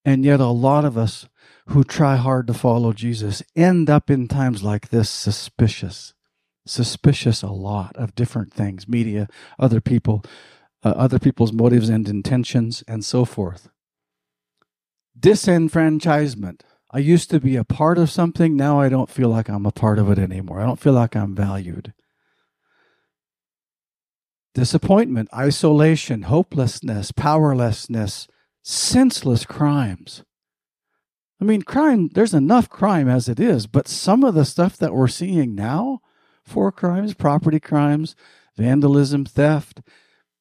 And 0.05 0.25
yet, 0.25 0.41
a 0.41 0.47
lot 0.47 0.85
of 0.85 0.99
us 0.99 1.29
who 1.69 1.85
try 1.85 2.17
hard 2.17 2.49
to 2.49 2.55
follow 2.55 2.93
Jesus 2.93 3.43
end 3.55 3.89
up 3.89 4.11
in 4.11 4.27
times 4.27 4.63
like 4.63 4.89
this 4.89 5.09
suspicious. 5.09 6.13
Suspicious 6.67 7.43
a 7.43 7.53
lot 7.53 7.97
of 7.97 8.15
different 8.15 8.53
things 8.53 8.89
media, 8.89 9.29
other 9.59 9.81
people, 9.81 10.25
uh, 10.83 10.91
other 10.91 11.19
people's 11.19 11.53
motives 11.53 11.89
and 11.89 12.09
intentions, 12.09 12.83
and 12.89 13.05
so 13.05 13.25
forth. 13.25 13.69
Disenfranchisement. 15.19 16.63
I 16.91 16.99
used 16.99 17.31
to 17.31 17.41
be 17.41 17.57
a 17.57 17.65
part 17.65 17.97
of 17.97 18.11
something, 18.11 18.57
now 18.57 18.81
I 18.81 18.89
don't 18.89 19.11
feel 19.11 19.29
like 19.29 19.49
I'm 19.49 19.67
a 19.67 19.73
part 19.73 19.99
of 19.99 20.11
it 20.11 20.19
anymore. 20.19 20.61
I 20.61 20.67
don't 20.67 20.81
feel 20.81 20.93
like 20.93 21.17
I'm 21.17 21.35
valued. 21.35 21.93
Disappointment, 24.55 25.29
isolation, 25.35 26.23
hopelessness, 26.23 27.11
powerlessness, 27.11 28.29
senseless 28.63 29.45
crimes. 29.45 30.23
I 31.41 31.45
mean, 31.45 31.63
crime, 31.63 32.11
there's 32.15 32.35
enough 32.35 32.69
crime 32.69 33.09
as 33.09 33.29
it 33.29 33.41
is, 33.41 33.67
but 33.67 33.89
some 33.89 34.23
of 34.23 34.35
the 34.35 34.45
stuff 34.45 34.77
that 34.77 34.95
we're 34.95 35.09
seeing 35.09 35.55
now 35.55 36.01
for 36.45 36.71
crimes, 36.71 37.15
property 37.15 37.59
crimes, 37.59 38.15
vandalism, 38.57 39.25
theft, 39.25 39.81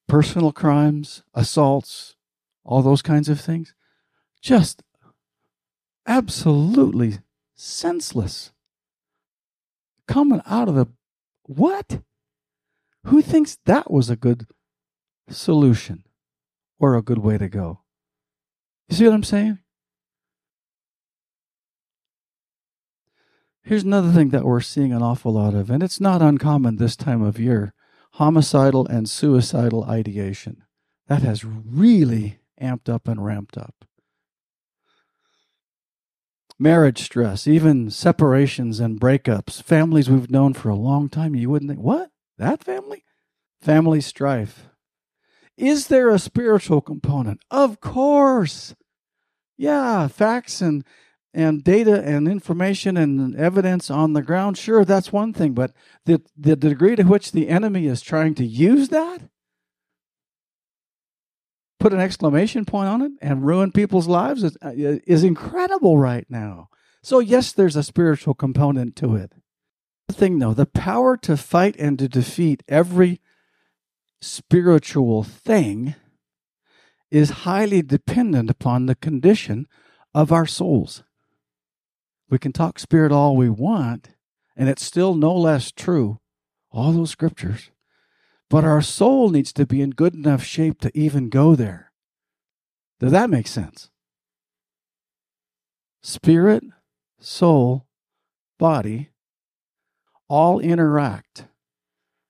personal 0.06 0.52
crimes, 0.52 1.22
assaults, 1.34 2.14
all 2.64 2.82
those 2.82 3.02
kinds 3.02 3.28
of 3.28 3.40
things, 3.40 3.74
just 4.40 4.82
absolutely 6.06 7.18
senseless. 7.54 8.52
Coming 10.06 10.42
out 10.46 10.68
of 10.68 10.74
the 10.74 10.86
what? 11.44 12.00
Who 13.06 13.20
thinks 13.20 13.58
that 13.66 13.90
was 13.90 14.08
a 14.08 14.16
good 14.16 14.46
solution 15.28 16.04
or 16.78 16.94
a 16.94 17.02
good 17.02 17.18
way 17.18 17.38
to 17.38 17.48
go? 17.48 17.80
You 18.88 18.96
see 18.96 19.04
what 19.04 19.14
I'm 19.14 19.22
saying? 19.22 19.58
Here's 23.62 23.82
another 23.82 24.12
thing 24.12 24.28
that 24.30 24.44
we're 24.44 24.60
seeing 24.60 24.92
an 24.92 25.02
awful 25.02 25.32
lot 25.32 25.54
of, 25.54 25.70
and 25.70 25.82
it's 25.82 26.00
not 26.00 26.20
uncommon 26.20 26.76
this 26.76 26.96
time 26.96 27.22
of 27.22 27.38
year 27.38 27.72
homicidal 28.14 28.86
and 28.86 29.08
suicidal 29.08 29.84
ideation. 29.84 30.62
That 31.08 31.22
has 31.22 31.44
really 31.44 32.38
amped 32.60 32.88
up 32.88 33.08
and 33.08 33.24
ramped 33.24 33.58
up. 33.58 33.84
Marriage 36.58 37.02
stress, 37.02 37.48
even 37.48 37.90
separations 37.90 38.78
and 38.78 39.00
breakups, 39.00 39.60
families 39.62 40.08
we've 40.08 40.30
known 40.30 40.54
for 40.54 40.68
a 40.68 40.76
long 40.76 41.08
time, 41.08 41.34
you 41.34 41.50
wouldn't 41.50 41.70
think, 41.70 41.80
what? 41.80 42.10
That 42.44 42.62
family? 42.62 43.04
Family 43.62 44.02
strife, 44.02 44.68
is 45.56 45.86
there 45.86 46.10
a 46.10 46.18
spiritual 46.18 46.82
component? 46.82 47.40
Of 47.50 47.80
course. 47.80 48.74
Yeah, 49.56 50.08
facts 50.08 50.60
and 50.60 50.84
and 51.32 51.64
data 51.64 52.02
and 52.04 52.28
information 52.28 52.98
and 52.98 53.34
evidence 53.34 53.90
on 53.90 54.12
the 54.12 54.20
ground, 54.20 54.58
sure, 54.58 54.84
that's 54.84 55.10
one 55.10 55.32
thing. 55.32 55.54
But 55.54 55.72
the, 56.04 56.22
the 56.36 56.54
degree 56.54 56.96
to 56.96 57.02
which 57.04 57.32
the 57.32 57.48
enemy 57.48 57.86
is 57.86 58.02
trying 58.02 58.34
to 58.36 58.44
use 58.44 58.90
that, 58.90 59.22
put 61.80 61.94
an 61.94 62.00
exclamation 62.00 62.66
point 62.66 62.88
on 62.88 63.00
it, 63.00 63.12
and 63.22 63.46
ruin 63.46 63.72
people's 63.72 64.06
lives 64.06 64.44
is, 64.44 64.56
uh, 64.62 64.72
is 64.74 65.24
incredible 65.24 65.98
right 65.98 66.26
now. 66.28 66.68
So, 67.02 67.18
yes, 67.18 67.52
there's 67.52 67.74
a 67.74 67.82
spiritual 67.82 68.34
component 68.34 68.94
to 68.96 69.16
it. 69.16 69.32
Thing, 70.10 70.38
though, 70.38 70.54
the 70.54 70.66
power 70.66 71.16
to 71.18 71.36
fight 71.36 71.76
and 71.78 71.98
to 71.98 72.08
defeat 72.08 72.62
every 72.68 73.20
spiritual 74.20 75.22
thing 75.22 75.94
is 77.10 77.30
highly 77.30 77.82
dependent 77.82 78.50
upon 78.50 78.86
the 78.86 78.94
condition 78.94 79.66
of 80.14 80.32
our 80.32 80.46
souls. 80.46 81.02
We 82.28 82.38
can 82.38 82.52
talk 82.52 82.78
spirit 82.78 83.12
all 83.12 83.36
we 83.36 83.48
want, 83.48 84.10
and 84.56 84.68
it's 84.68 84.84
still 84.84 85.14
no 85.14 85.34
less 85.34 85.72
true, 85.72 86.20
all 86.70 86.92
those 86.92 87.10
scriptures. 87.10 87.70
But 88.50 88.64
our 88.64 88.82
soul 88.82 89.30
needs 89.30 89.52
to 89.54 89.66
be 89.66 89.80
in 89.80 89.90
good 89.90 90.14
enough 90.14 90.44
shape 90.44 90.80
to 90.80 90.96
even 90.98 91.28
go 91.28 91.54
there. 91.54 91.92
Does 93.00 93.12
that 93.12 93.30
make 93.30 93.46
sense? 93.46 93.90
Spirit, 96.02 96.62
soul, 97.18 97.86
body 98.58 99.10
all 100.28 100.58
interact 100.58 101.46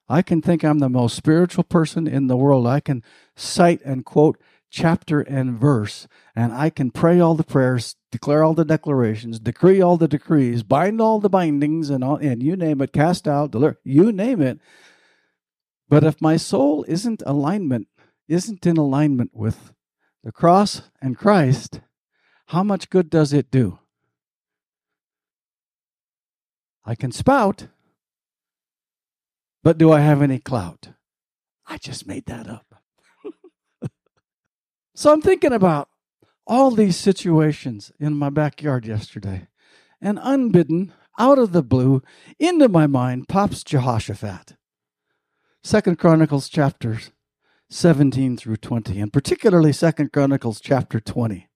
I 0.08 0.22
can 0.22 0.42
think 0.42 0.62
I'm 0.62 0.80
the 0.80 0.88
most 0.88 1.16
spiritual 1.16 1.64
person 1.64 2.06
in 2.06 2.26
the 2.26 2.36
world. 2.36 2.66
I 2.66 2.80
can 2.80 3.02
cite 3.36 3.80
and 3.84 4.04
quote 4.04 4.38
chapter 4.70 5.20
and 5.20 5.58
verse, 5.58 6.06
and 6.34 6.52
I 6.52 6.68
can 6.68 6.90
pray 6.90 7.20
all 7.20 7.34
the 7.34 7.44
prayers, 7.44 7.96
declare 8.10 8.42
all 8.42 8.54
the 8.54 8.64
declarations, 8.64 9.38
decree 9.38 9.80
all 9.80 9.96
the 9.96 10.08
decrees, 10.08 10.62
bind 10.62 11.00
all 11.00 11.20
the 11.20 11.30
bindings, 11.30 11.90
and 11.90 12.02
all, 12.02 12.16
and 12.16 12.42
you 12.42 12.56
name 12.56 12.80
it, 12.80 12.92
cast 12.92 13.28
out, 13.28 13.52
deliver, 13.52 13.78
you 13.84 14.10
name 14.10 14.42
it. 14.42 14.58
But 15.88 16.02
if 16.02 16.20
my 16.20 16.36
soul 16.36 16.84
isn't 16.88 17.22
alignment, 17.24 17.86
isn't 18.26 18.66
in 18.66 18.76
alignment 18.76 19.30
with 19.32 19.72
the 20.24 20.32
cross 20.32 20.82
and 21.00 21.16
Christ, 21.16 21.80
how 22.46 22.64
much 22.64 22.90
good 22.90 23.08
does 23.08 23.32
it 23.32 23.50
do? 23.50 23.78
I 26.84 26.94
can 26.94 27.12
spout, 27.12 27.68
but 29.64 29.78
do 29.78 29.90
I 29.90 30.00
have 30.00 30.20
any 30.20 30.38
clout? 30.38 30.90
I 31.66 31.78
just 31.78 32.06
made 32.06 32.26
that 32.26 32.46
up. 32.48 32.66
so 34.94 35.10
I'm 35.10 35.22
thinking 35.22 35.54
about 35.54 35.88
all 36.46 36.70
these 36.70 36.96
situations 36.96 37.90
in 37.98 38.14
my 38.14 38.28
backyard 38.28 38.86
yesterday. 38.86 39.48
And 40.02 40.20
unbidden, 40.22 40.92
out 41.18 41.38
of 41.38 41.52
the 41.52 41.62
blue, 41.62 42.02
into 42.38 42.68
my 42.68 42.86
mind 42.86 43.26
pops 43.26 43.64
Jehoshaphat. 43.64 44.56
Second 45.62 45.98
Chronicles 45.98 46.50
chapters 46.50 47.10
17 47.70 48.36
through 48.36 48.58
20, 48.58 49.00
and 49.00 49.10
particularly 49.10 49.72
Second 49.72 50.12
Chronicles 50.12 50.60
chapter 50.60 51.00
20. 51.00 51.48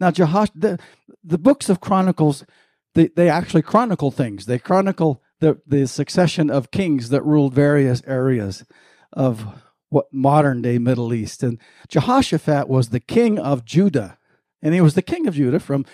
Now, 0.00 0.10
Jehosh, 0.10 0.50
the, 0.54 0.78
the 1.22 1.36
books 1.36 1.68
of 1.68 1.82
Chronicles, 1.82 2.46
they, 2.94 3.08
they 3.08 3.28
actually 3.28 3.62
chronicle 3.62 4.10
things. 4.10 4.46
They 4.46 4.58
chronicle 4.58 5.22
the, 5.40 5.60
the 5.66 5.86
succession 5.86 6.50
of 6.50 6.70
kings 6.70 7.10
that 7.10 7.24
ruled 7.24 7.54
various 7.54 8.02
areas 8.06 8.64
of 9.12 9.62
what 9.88 10.12
modern 10.12 10.62
day 10.62 10.78
Middle 10.78 11.14
East. 11.14 11.42
And 11.42 11.58
Jehoshaphat 11.88 12.68
was 12.68 12.88
the 12.88 13.00
king 13.00 13.38
of 13.38 13.64
Judah. 13.64 14.18
And 14.60 14.74
he 14.74 14.80
was 14.80 14.94
the 14.94 15.02
king 15.02 15.26
of 15.26 15.34
Judah 15.34 15.60
from 15.60 15.84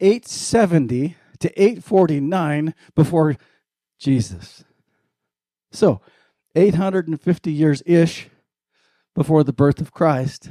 870 0.00 1.16
to 1.38 1.62
849 1.62 2.74
before 2.94 3.36
Jesus. 3.98 4.64
So, 5.72 6.00
850 6.56 7.52
years 7.52 7.82
ish 7.86 8.28
before 9.14 9.44
the 9.44 9.52
birth 9.52 9.80
of 9.80 9.92
Christ, 9.92 10.50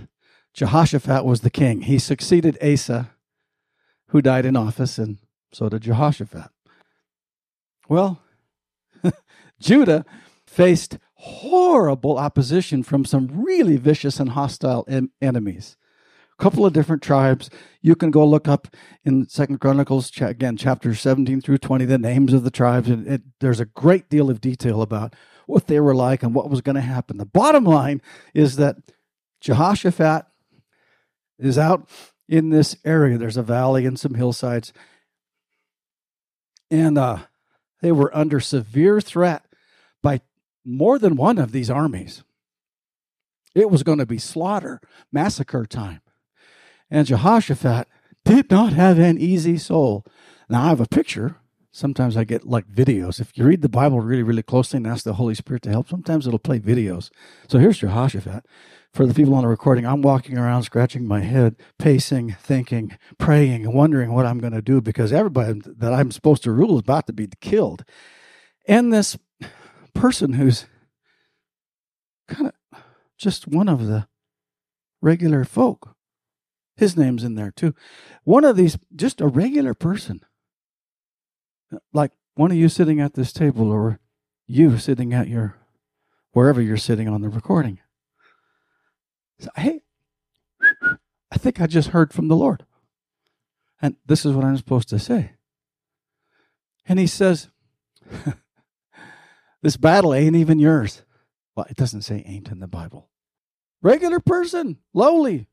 Jehoshaphat 0.53 1.25
was 1.25 1.41
the 1.41 1.49
king. 1.49 1.81
He 1.81 1.99
succeeded 1.99 2.57
Asa, 2.63 3.11
who 4.07 4.21
died 4.21 4.45
in 4.45 4.55
office, 4.55 4.97
and 4.97 5.17
so 5.51 5.67
did 5.67 5.81
Jehoshaphat. 5.81 6.49
Well, 7.89 8.21
Judah 9.59 10.05
faced 10.45 10.97
horrible 11.13 12.17
opposition 12.17 12.81
from 12.81 13.05
some 13.05 13.27
really 13.43 13.77
vicious 13.77 14.19
and 14.19 14.29
hostile 14.29 14.85
em- 14.87 15.11
enemies. 15.21 15.75
A 16.39 16.41
couple 16.41 16.65
of 16.65 16.71
different 16.71 17.03
tribes. 17.03 17.49
You 17.81 17.95
can 17.95 18.11
go 18.11 18.25
look 18.25 18.47
up 18.47 18.69
in 19.03 19.27
Second 19.27 19.59
Chronicles 19.59 20.09
cha- 20.09 20.27
again, 20.27 20.55
chapter 20.55 20.95
seventeen 20.95 21.41
through 21.41 21.57
twenty, 21.57 21.83
the 21.83 21.97
names 21.97 22.31
of 22.31 22.43
the 22.43 22.51
tribes, 22.51 22.89
and 22.89 23.05
it, 23.05 23.21
there's 23.41 23.59
a 23.59 23.65
great 23.65 24.09
deal 24.09 24.29
of 24.29 24.39
detail 24.39 24.81
about 24.81 25.13
what 25.45 25.67
they 25.67 25.81
were 25.81 25.95
like 25.95 26.23
and 26.23 26.33
what 26.33 26.49
was 26.49 26.61
going 26.61 26.75
to 26.75 26.81
happen. 26.81 27.17
The 27.17 27.25
bottom 27.25 27.65
line 27.65 28.01
is 28.33 28.55
that 28.55 28.77
Jehoshaphat 29.41 30.25
is 31.37 31.57
out 31.57 31.89
in 32.29 32.49
this 32.49 32.77
area. 32.85 33.17
There's 33.17 33.35
a 33.35 33.43
valley 33.43 33.85
and 33.85 33.99
some 33.99 34.13
hillsides, 34.13 34.71
and 36.71 36.97
uh, 36.97 37.17
they 37.81 37.91
were 37.91 38.15
under 38.15 38.39
severe 38.39 39.01
threat 39.01 39.43
more 40.69 40.99
than 40.99 41.15
one 41.15 41.37
of 41.37 41.51
these 41.51 41.69
armies. 41.69 42.23
It 43.55 43.69
was 43.69 43.83
going 43.83 43.97
to 43.97 44.05
be 44.05 44.19
slaughter, 44.19 44.79
massacre 45.11 45.65
time. 45.65 46.01
And 46.89 47.07
Jehoshaphat 47.07 47.87
did 48.25 48.51
not 48.51 48.73
have 48.73 48.99
an 48.99 49.17
easy 49.17 49.57
soul. 49.57 50.05
Now, 50.49 50.65
I 50.65 50.69
have 50.69 50.81
a 50.81 50.87
picture. 50.87 51.37
Sometimes 51.71 52.17
I 52.17 52.23
get 52.23 52.47
like 52.47 52.67
videos. 52.67 53.19
If 53.19 53.37
you 53.37 53.45
read 53.45 53.61
the 53.61 53.69
Bible 53.69 53.99
really, 53.99 54.23
really 54.23 54.43
closely 54.43 54.77
and 54.77 54.87
ask 54.87 55.03
the 55.03 55.13
Holy 55.13 55.35
Spirit 55.35 55.61
to 55.63 55.69
help, 55.69 55.89
sometimes 55.89 56.25
it'll 56.25 56.39
play 56.39 56.59
videos. 56.59 57.09
So 57.47 57.59
here's 57.59 57.79
Jehoshaphat. 57.79 58.45
For 58.91 59.05
the 59.05 59.13
people 59.13 59.35
on 59.35 59.43
the 59.43 59.47
recording, 59.47 59.85
I'm 59.85 60.01
walking 60.01 60.35
around 60.35 60.63
scratching 60.63 61.07
my 61.07 61.21
head, 61.21 61.57
pacing, 61.77 62.35
thinking, 62.41 62.97
praying, 63.19 63.71
wondering 63.71 64.11
what 64.11 64.25
I'm 64.25 64.39
going 64.39 64.53
to 64.53 64.63
do 64.63 64.81
because 64.81 65.13
everybody 65.13 65.61
that 65.63 65.93
I'm 65.93 66.09
supposed 66.09 66.41
to 66.43 66.51
rule 66.51 66.73
is 66.75 66.79
about 66.79 67.05
to 67.05 67.13
be 67.13 67.29
killed. 67.39 67.85
And 68.67 68.91
this 68.91 69.15
person 69.93 70.33
who's 70.33 70.65
kind 72.27 72.47
of 72.47 72.81
just 73.17 73.47
one 73.47 73.67
of 73.67 73.87
the 73.87 74.07
regular 75.01 75.43
folk. 75.43 75.95
His 76.75 76.95
name's 76.95 77.23
in 77.23 77.35
there 77.35 77.51
too. 77.51 77.75
One 78.23 78.45
of 78.45 78.55
these, 78.55 78.77
just 78.95 79.19
a 79.21 79.27
regular 79.27 79.73
person. 79.73 80.21
Like 81.93 82.11
one 82.35 82.51
of 82.51 82.57
you 82.57 82.69
sitting 82.69 83.01
at 83.01 83.15
this 83.15 83.33
table 83.33 83.71
or 83.71 83.99
you 84.47 84.77
sitting 84.77 85.13
at 85.13 85.27
your, 85.27 85.57
wherever 86.31 86.61
you're 86.61 86.77
sitting 86.77 87.07
on 87.07 87.21
the 87.21 87.29
recording. 87.29 87.79
So, 89.39 89.49
hey, 89.55 89.81
I 91.31 91.37
think 91.37 91.61
I 91.61 91.67
just 91.67 91.89
heard 91.89 92.13
from 92.13 92.27
the 92.27 92.35
Lord. 92.35 92.65
And 93.81 93.95
this 94.05 94.25
is 94.25 94.33
what 94.33 94.45
I'm 94.45 94.57
supposed 94.57 94.89
to 94.89 94.99
say. 94.99 95.33
And 96.85 96.99
he 96.99 97.07
says, 97.07 97.49
This 99.61 99.77
battle 99.77 100.13
ain't 100.13 100.35
even 100.35 100.59
yours. 100.59 101.03
Well, 101.55 101.65
it 101.69 101.75
doesn't 101.75 102.03
say 102.03 102.23
ain't 102.25 102.49
in 102.49 102.59
the 102.59 102.67
Bible. 102.67 103.09
Regular 103.81 104.19
person, 104.19 104.77
lowly, 104.93 105.47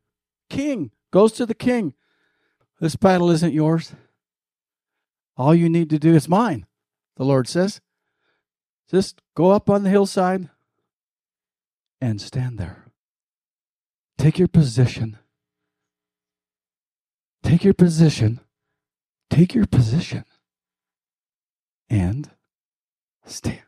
king, 0.48 0.92
goes 1.12 1.32
to 1.32 1.46
the 1.46 1.54
king. 1.54 1.94
This 2.80 2.96
battle 2.96 3.30
isn't 3.30 3.52
yours. 3.52 3.94
All 5.36 5.54
you 5.54 5.68
need 5.68 5.90
to 5.90 5.98
do 5.98 6.14
is 6.14 6.28
mine, 6.28 6.66
the 7.16 7.24
Lord 7.24 7.48
says. 7.48 7.80
Just 8.90 9.20
go 9.34 9.50
up 9.50 9.68
on 9.68 9.82
the 9.82 9.90
hillside 9.90 10.48
and 12.00 12.20
stand 12.20 12.58
there. 12.58 12.84
Take 14.18 14.38
your 14.38 14.48
position. 14.48 15.18
Take 17.42 17.64
your 17.64 17.74
position. 17.74 18.40
Take 19.30 19.54
your 19.54 19.66
position. 19.66 20.24
And 21.88 22.30
stand 23.24 23.65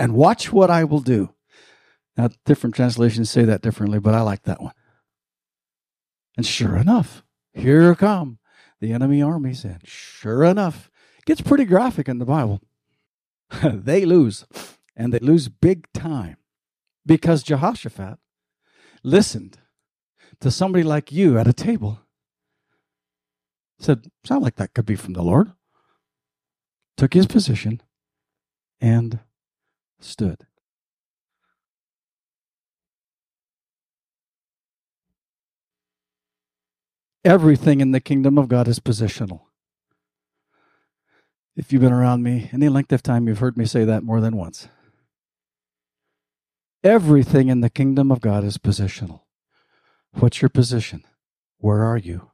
and 0.00 0.14
watch 0.14 0.50
what 0.50 0.70
I 0.70 0.82
will 0.82 1.00
do. 1.00 1.34
Now, 2.16 2.30
different 2.46 2.74
translations 2.74 3.30
say 3.30 3.44
that 3.44 3.60
differently, 3.60 4.00
but 4.00 4.14
I 4.14 4.22
like 4.22 4.44
that 4.44 4.62
one. 4.62 4.72
And 6.38 6.46
sure 6.46 6.76
enough, 6.76 7.22
here 7.52 7.94
come 7.94 8.38
the 8.80 8.92
enemy 8.92 9.20
armies. 9.20 9.62
And 9.62 9.80
sure 9.84 10.42
enough, 10.42 10.90
it 11.18 11.26
gets 11.26 11.42
pretty 11.42 11.66
graphic 11.66 12.08
in 12.08 12.18
the 12.18 12.24
Bible. 12.24 12.62
they 13.62 14.06
lose, 14.06 14.46
and 14.96 15.12
they 15.12 15.18
lose 15.18 15.50
big 15.50 15.86
time 15.92 16.38
because 17.04 17.42
Jehoshaphat 17.42 18.18
listened 19.04 19.58
to 20.40 20.50
somebody 20.50 20.82
like 20.82 21.12
you 21.12 21.38
at 21.38 21.46
a 21.46 21.52
table. 21.52 22.00
Said, 23.78 24.06
sound 24.24 24.42
like 24.42 24.56
that 24.56 24.72
could 24.72 24.86
be 24.86 24.96
from 24.96 25.12
the 25.12 25.22
Lord. 25.22 25.52
Took 26.96 27.12
his 27.12 27.26
position 27.26 27.82
and 28.80 29.20
stood. 30.00 30.46
Everything 37.24 37.80
in 37.80 37.92
the 37.92 38.00
kingdom 38.00 38.38
of 38.38 38.48
God 38.48 38.66
is 38.66 38.80
positional. 38.80 39.42
If 41.54 41.72
you've 41.72 41.82
been 41.82 41.92
around 41.92 42.22
me 42.22 42.48
any 42.52 42.70
length 42.70 42.92
of 42.92 43.02
time, 43.02 43.28
you've 43.28 43.40
heard 43.40 43.58
me 43.58 43.66
say 43.66 43.84
that 43.84 44.02
more 44.02 44.20
than 44.20 44.36
once. 44.36 44.68
Everything 46.82 47.48
in 47.48 47.60
the 47.60 47.68
kingdom 47.68 48.10
of 48.10 48.22
God 48.22 48.42
is 48.42 48.56
positional. 48.56 49.20
What's 50.12 50.40
your 50.40 50.48
position? 50.48 51.04
Where 51.58 51.84
are 51.84 51.98
you? 51.98 52.30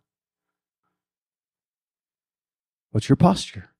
What's 2.93 3.09
your 3.09 3.17
posture? 3.17 3.71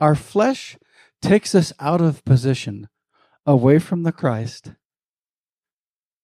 Our 0.00 0.14
flesh 0.14 0.78
takes 1.22 1.54
us 1.54 1.72
out 1.80 2.00
of 2.00 2.24
position, 2.24 2.88
away 3.46 3.78
from 3.78 4.02
the 4.02 4.12
Christ, 4.12 4.72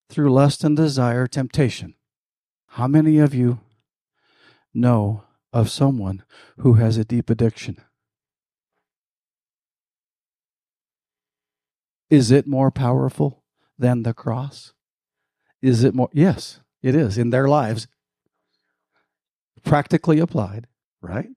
through 0.09 0.33
lust 0.33 0.65
and 0.65 0.77
desire, 0.77 1.27
temptation. 1.27 1.95
How 2.75 2.87
many 2.87 3.19
of 3.19 3.35
you 3.35 3.61
know 4.75 5.25
of 5.53 5.71
someone 5.71 6.25
who 6.59 6.75
has 6.75 6.97
a 6.97 7.05
deep 7.05 7.31
addiction? 7.31 7.79
Is 12.09 12.31
it 12.31 12.47
more 12.47 12.71
powerful 12.71 13.45
than 13.79 14.03
the 14.03 14.13
cross? 14.13 14.73
Is 15.63 15.85
it 15.85 15.95
more? 15.95 16.11
Yes, 16.13 16.61
it 16.83 16.95
is 16.95 17.17
in 17.17 17.31
their 17.31 17.49
lives. 17.49 17.87
Practically 19.63 20.19
applied, 20.19 20.67
right? 21.01 21.29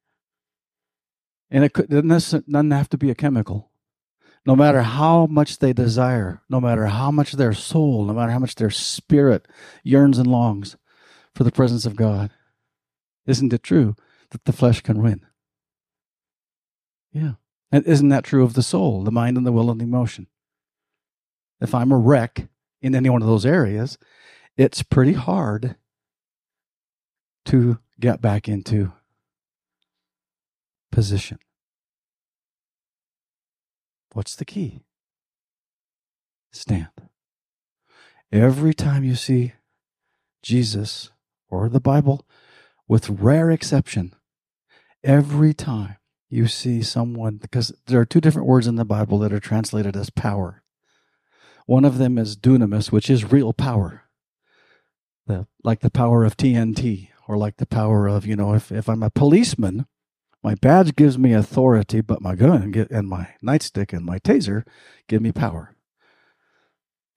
And 1.50 1.64
it, 1.64 1.74
doesn't 1.90 2.72
have 2.72 2.90
to 2.90 2.98
be 2.98 3.10
a 3.10 3.16
chemical. 3.16 3.70
No 4.46 4.56
matter 4.56 4.82
how 4.82 5.28
much 5.28 5.60
they 5.60 5.72
desire, 5.72 6.42
no 6.50 6.60
matter 6.60 6.88
how 6.88 7.12
much 7.12 7.34
their 7.34 7.54
soul, 7.54 8.04
no 8.06 8.14
matter 8.14 8.32
how 8.32 8.40
much 8.40 8.56
their 8.56 8.70
spirit 8.70 9.48
yearns 9.84 10.18
and 10.18 10.28
longs 10.28 10.76
for 11.34 11.44
the 11.44 11.52
presence 11.52 11.86
of 11.86 11.96
God, 11.96 12.32
isn't 13.26 13.54
it 13.54 13.64
true 13.64 13.96
that 14.32 14.44
the 14.46 14.52
flesh 14.52 14.82
can 14.82 15.02
win? 15.02 15.26
Yeah. 17.14 17.34
And 17.72 17.86
isn't 17.86 18.10
that 18.10 18.26
true 18.26 18.44
of 18.44 18.54
the 18.54 18.64
soul, 18.64 19.04
the 19.04 19.12
mind, 19.12 19.38
and 19.38 19.46
the 19.46 19.52
will 19.52 19.72
and 19.72 19.80
the 19.80 19.86
emotion? 19.86 20.28
If 21.62 21.74
I'm 21.74 21.92
a 21.92 21.98
wreck 21.98 22.48
in 22.82 22.96
any 22.96 23.10
one 23.10 23.22
of 23.22 23.28
those 23.28 23.46
areas, 23.46 23.98
it's 24.58 24.84
pretty 24.84 25.14
hard 25.14 25.76
to 27.46 27.80
get 28.00 28.22
back 28.22 28.50
into 28.50 28.92
position. 30.94 31.40
What's 34.14 34.36
the 34.36 34.46
key? 34.46 34.82
Stand. 36.52 36.90
Every 38.32 38.74
time 38.74 39.04
you 39.04 39.16
see 39.16 39.54
Jesus 40.44 41.10
or 41.50 41.68
the 41.68 41.80
Bible, 41.80 42.26
with 42.88 43.10
rare 43.10 43.50
exception, 43.50 44.14
every 45.04 45.54
time 45.54 45.98
you 46.30 46.48
see 46.48 46.84
someone, 46.84 47.38
because 47.38 47.74
there 47.88 48.00
are 48.00 48.06
two 48.06 48.22
different 48.22 48.48
words 48.48 48.68
in 48.68 48.76
the 48.76 48.86
Bible 48.86 49.18
that 49.20 49.34
are 49.34 49.40
translated 49.40 49.98
as 49.98 50.12
power. 50.12 50.64
One 51.66 51.86
of 51.86 51.98
them 51.98 52.18
is 52.20 52.38
dunamis, 52.38 52.92
which 52.92 53.10
is 53.10 53.32
real 53.32 53.54
power, 53.54 54.04
the, 55.26 55.48
like 55.64 55.80
the 55.80 55.90
power 55.90 56.24
of 56.24 56.38
TNT, 56.38 57.10
or 57.28 57.38
like 57.38 57.58
the 57.58 57.66
power 57.66 58.08
of, 58.08 58.28
you 58.28 58.36
know, 58.36 58.54
if, 58.54 58.72
if 58.72 58.88
I'm 58.88 59.02
a 59.02 59.10
policeman 59.10 59.88
my 60.44 60.56
badge 60.56 60.96
gives 60.96 61.18
me 61.18 61.34
authority, 61.34 62.02
but 62.02 62.22
my 62.22 62.36
gun 62.36 62.74
and 62.92 63.08
my 63.08 63.30
nightstick 63.44 63.94
and 63.94 64.06
my 64.06 64.20
taser 64.20 64.68
give 65.08 65.22
me 65.22 65.32
power. 65.32 65.76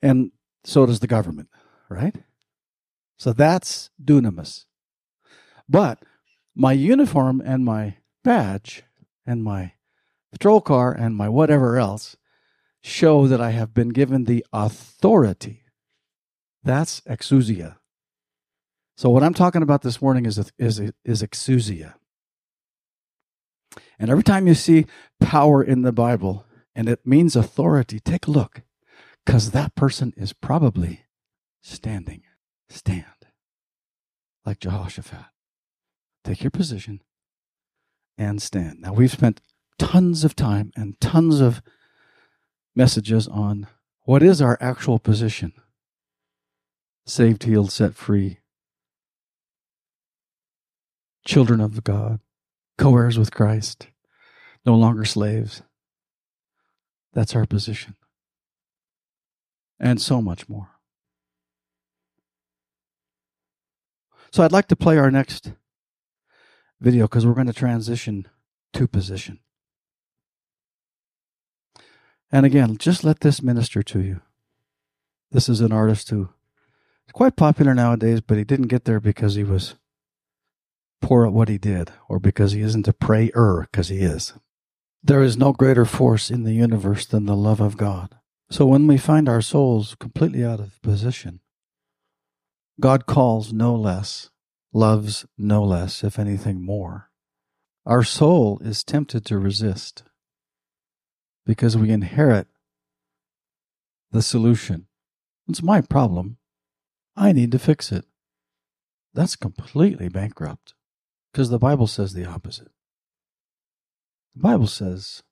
And 0.01 0.31
so 0.65 0.87
does 0.87 1.01
the 1.01 1.07
government, 1.09 1.49
right? 1.89 2.15
So 3.19 3.33
that's 3.33 3.91
dunamis. 4.03 4.67
But 5.69 6.03
my 6.55 6.73
uniform 6.73 7.43
and 7.45 7.65
my 7.65 7.97
badge 8.23 8.85
and 9.27 9.43
my 9.43 9.73
patrol 10.31 10.61
car 10.61 10.93
and 10.93 11.17
my 11.17 11.29
whatever 11.29 11.79
else 11.79 12.17
show 12.83 13.27
that 13.27 13.41
I 13.41 13.51
have 13.51 13.75
been 13.75 13.89
given 13.89 14.25
the 14.25 14.47
authority. 14.53 15.65
That's 16.63 17.01
exousia. 17.03 17.77
So 18.97 19.11
what 19.11 19.23
I'm 19.23 19.35
talking 19.35 19.63
about 19.63 19.83
this 19.83 20.01
morning 20.01 20.25
is 20.27 20.39
is 20.59 20.81
is 21.05 21.23
exousia. 21.23 21.95
And 23.99 24.11
every 24.11 24.23
time 24.23 24.47
you 24.47 24.55
see 24.55 24.87
power 25.21 25.63
in 25.63 25.83
the 25.83 25.93
Bible, 25.93 26.45
and 26.75 26.89
it 26.89 27.07
means 27.07 27.35
authority. 27.35 27.99
Take 28.01 28.27
a 28.27 28.31
look, 28.31 28.63
because 29.25 29.51
that 29.53 29.75
person 29.75 30.13
is 30.17 30.33
probably 30.33 31.07
standing. 31.63 32.23
Stand 32.69 33.05
like 34.45 34.61
Jehoshaphat. 34.61 35.27
Take 36.25 36.43
your 36.43 36.51
position 36.51 37.03
and 38.17 38.41
stand. 38.41 38.81
Now, 38.81 38.93
we've 38.93 39.13
spent 39.13 39.41
tons 39.79 40.25
of 40.25 40.37
time 40.37 40.73
and 40.77 40.99
tons 41.01 41.41
of 41.41 41.61
messages 42.75 43.29
on 43.29 43.67
what 44.03 44.23
is 44.23 44.41
our 44.41 44.57
actual 44.61 44.99
position 44.99 45.53
saved, 47.05 47.45
healed, 47.45 47.71
set 47.71 47.95
free, 47.95 48.39
children 51.25 51.61
of 51.61 51.85
God, 51.85 52.19
co 52.79 52.97
heirs 52.97 53.19
with 53.19 53.33
Christ, 53.33 53.89
no 54.65 54.75
longer 54.75 55.05
slaves. 55.05 55.63
That's 57.13 57.35
our 57.35 57.47
position. 57.47 57.97
And 59.79 60.01
so 60.01 60.21
much 60.21 60.49
more. 60.49 60.71
So 64.33 64.43
I'd 64.43 64.53
like 64.53 64.69
to 64.69 64.77
play 64.77 64.99
our 64.99 65.11
next 65.11 65.53
video 66.81 67.05
because 67.05 67.27
we're 67.27 67.35
going 67.35 67.47
to 67.47 67.53
transition 67.53 68.29
to 68.75 68.87
position. 68.87 69.41
And 72.31 72.45
again, 72.45 72.77
just 72.77 73.05
let 73.05 73.21
this 73.21 73.43
minister 73.43 73.83
to 73.83 74.01
you. 74.01 74.21
This 75.31 75.49
is 75.49 75.61
an 75.61 75.73
artist 75.73 76.11
who 76.11 76.29
is 77.07 77.13
quite 77.13 77.37
popular 77.37 77.75
nowadays, 77.75 78.21
but 78.21 78.37
he 78.37 78.45
didn't 78.45 78.67
get 78.67 78.85
there 78.85 79.01
because 79.01 79.37
he 79.37 79.45
was 79.45 79.75
poor 81.01 81.27
at 81.27 81.33
what 81.33 81.49
he 81.49 81.59
did 81.59 81.93
or 82.09 82.19
because 82.19 82.53
he 82.53 82.61
isn't 82.61 82.89
a 82.89 82.93
prayer, 82.93 83.69
because 83.71 83.89
he 83.89 83.99
is. 83.99 84.35
There 85.03 85.23
is 85.23 85.37
no 85.37 85.53
greater 85.53 85.85
force 85.85 86.31
in 86.31 86.45
the 86.45 86.55
universe 86.55 87.07
than 87.07 87.27
the 87.27 87.37
love 87.37 87.61
of 87.61 87.77
God. 87.77 88.17
So 88.51 88.67
when 88.67 88.87
we 88.87 88.97
find 88.97 89.29
our 89.29 89.43
souls 89.43 89.97
completely 89.99 90.45
out 90.45 90.61
of 90.61 90.81
position, 90.83 91.41
God 92.81 93.07
calls 93.07 93.53
no 93.53 93.75
less, 93.75 94.31
loves 94.73 95.27
no 95.39 95.63
less, 95.65 96.05
if 96.05 96.19
anything 96.19 96.65
more. 96.65 97.11
Our 97.85 98.03
soul 98.03 98.59
is 98.65 98.83
tempted 98.83 99.25
to 99.27 99.39
resist 99.39 100.03
because 101.45 101.77
we 101.77 101.91
inherit 101.91 102.49
the 104.11 104.23
solution. 104.23 104.87
It's 105.49 105.63
my 105.63 105.81
problem. 105.81 106.39
I 107.17 107.33
need 107.33 107.53
to 107.53 107.59
fix 107.59 107.93
it. 107.93 108.05
That's 109.15 109.37
completely 109.37 110.09
bankrupt 110.09 110.75
because 111.37 111.51
the 111.51 111.59
Bible 111.59 111.87
says 111.87 112.15
the 112.15 112.25
opposite. 112.25 112.71
The 114.35 114.41
Bible 114.41 114.67
says, 114.67 115.23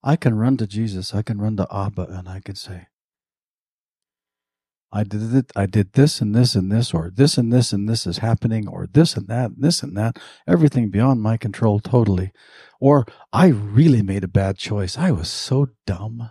I 0.00 0.14
can 0.14 0.38
run 0.38 0.56
to 0.58 0.66
Jesus, 0.68 1.12
I 1.12 1.22
can 1.22 1.40
run 1.40 1.56
to 1.56 1.66
Abba, 1.74 2.02
and 2.02 2.28
I 2.28 2.38
can 2.38 2.54
say, 2.54 2.86
I 4.92 5.02
did 5.02 5.34
it, 5.34 5.50
I 5.56 5.66
did 5.66 5.94
this 5.94 6.20
and 6.20 6.36
this 6.36 6.54
and 6.54 6.70
this, 6.70 6.94
or 6.94 7.10
this 7.12 7.36
and 7.36 7.52
this 7.52 7.72
and 7.72 7.88
this 7.88 8.06
is 8.06 8.18
happening, 8.18 8.68
or 8.68 8.86
this 8.86 9.16
and 9.16 9.26
that, 9.26 9.50
and 9.50 9.56
this 9.58 9.82
and 9.82 9.96
that, 9.96 10.20
everything 10.46 10.88
beyond 10.88 11.20
my 11.20 11.36
control 11.36 11.80
totally. 11.80 12.30
Or 12.80 13.04
I 13.32 13.48
really 13.48 14.02
made 14.02 14.22
a 14.22 14.28
bad 14.28 14.56
choice. 14.56 14.96
I 14.96 15.10
was 15.10 15.28
so 15.28 15.70
dumb. 15.84 16.30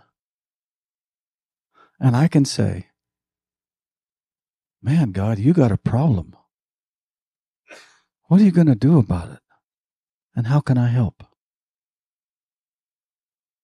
And 2.00 2.16
I 2.16 2.26
can 2.26 2.46
say, 2.46 2.86
Man, 4.80 5.12
God, 5.12 5.38
you 5.38 5.52
got 5.52 5.72
a 5.72 5.76
problem. 5.76 6.34
What 8.28 8.40
are 8.40 8.44
you 8.44 8.50
going 8.52 8.66
to 8.66 8.74
do 8.74 8.98
about 8.98 9.30
it? 9.30 9.40
And 10.36 10.46
how 10.46 10.60
can 10.60 10.78
I 10.78 10.88
help? 10.88 11.24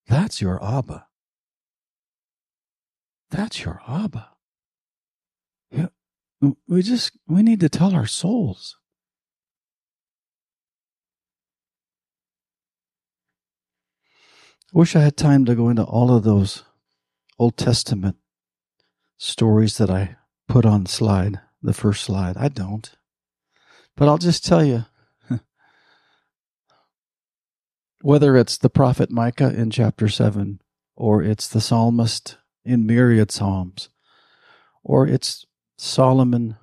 That's 0.07 0.41
your 0.41 0.63
Abba. 0.63 1.07
That's 3.31 3.63
your 3.63 3.81
Abba. 3.87 4.29
We 6.67 6.81
just 6.81 7.11
we 7.27 7.41
need 7.41 7.59
to 7.61 7.69
tell 7.69 7.95
our 7.95 8.05
souls. 8.05 8.77
Wish 14.73 14.95
I 14.95 15.01
had 15.01 15.15
time 15.15 15.45
to 15.45 15.55
go 15.55 15.69
into 15.69 15.83
all 15.83 16.13
of 16.13 16.23
those 16.23 16.63
Old 17.39 17.55
Testament 17.57 18.17
stories 19.17 19.77
that 19.77 19.89
I 19.89 20.17
put 20.47 20.65
on 20.65 20.85
slide, 20.85 21.39
the 21.61 21.73
first 21.73 22.03
slide. 22.03 22.35
I 22.37 22.49
don't. 22.49 22.95
But 23.97 24.09
I'll 24.09 24.17
just 24.17 24.45
tell 24.45 24.63
you 24.63 24.85
whether 28.01 28.35
it's 28.35 28.57
the 28.57 28.69
prophet 28.69 29.09
Micah 29.09 29.53
in 29.53 29.71
chapter 29.71 30.09
7, 30.09 30.59
or 30.95 31.23
it's 31.23 31.47
the 31.47 31.61
psalmist 31.61 32.37
in 32.65 32.85
myriad 32.85 33.31
psalms, 33.31 33.89
or 34.83 35.07
it's 35.07 35.45
Solomon 35.77 36.57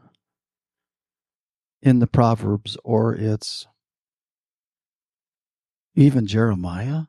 in 1.81 1.99
the 1.99 2.07
Proverbs, 2.07 2.77
or 2.85 3.15
it's 3.15 3.67
even 5.95 6.27
Jeremiah, 6.27 7.03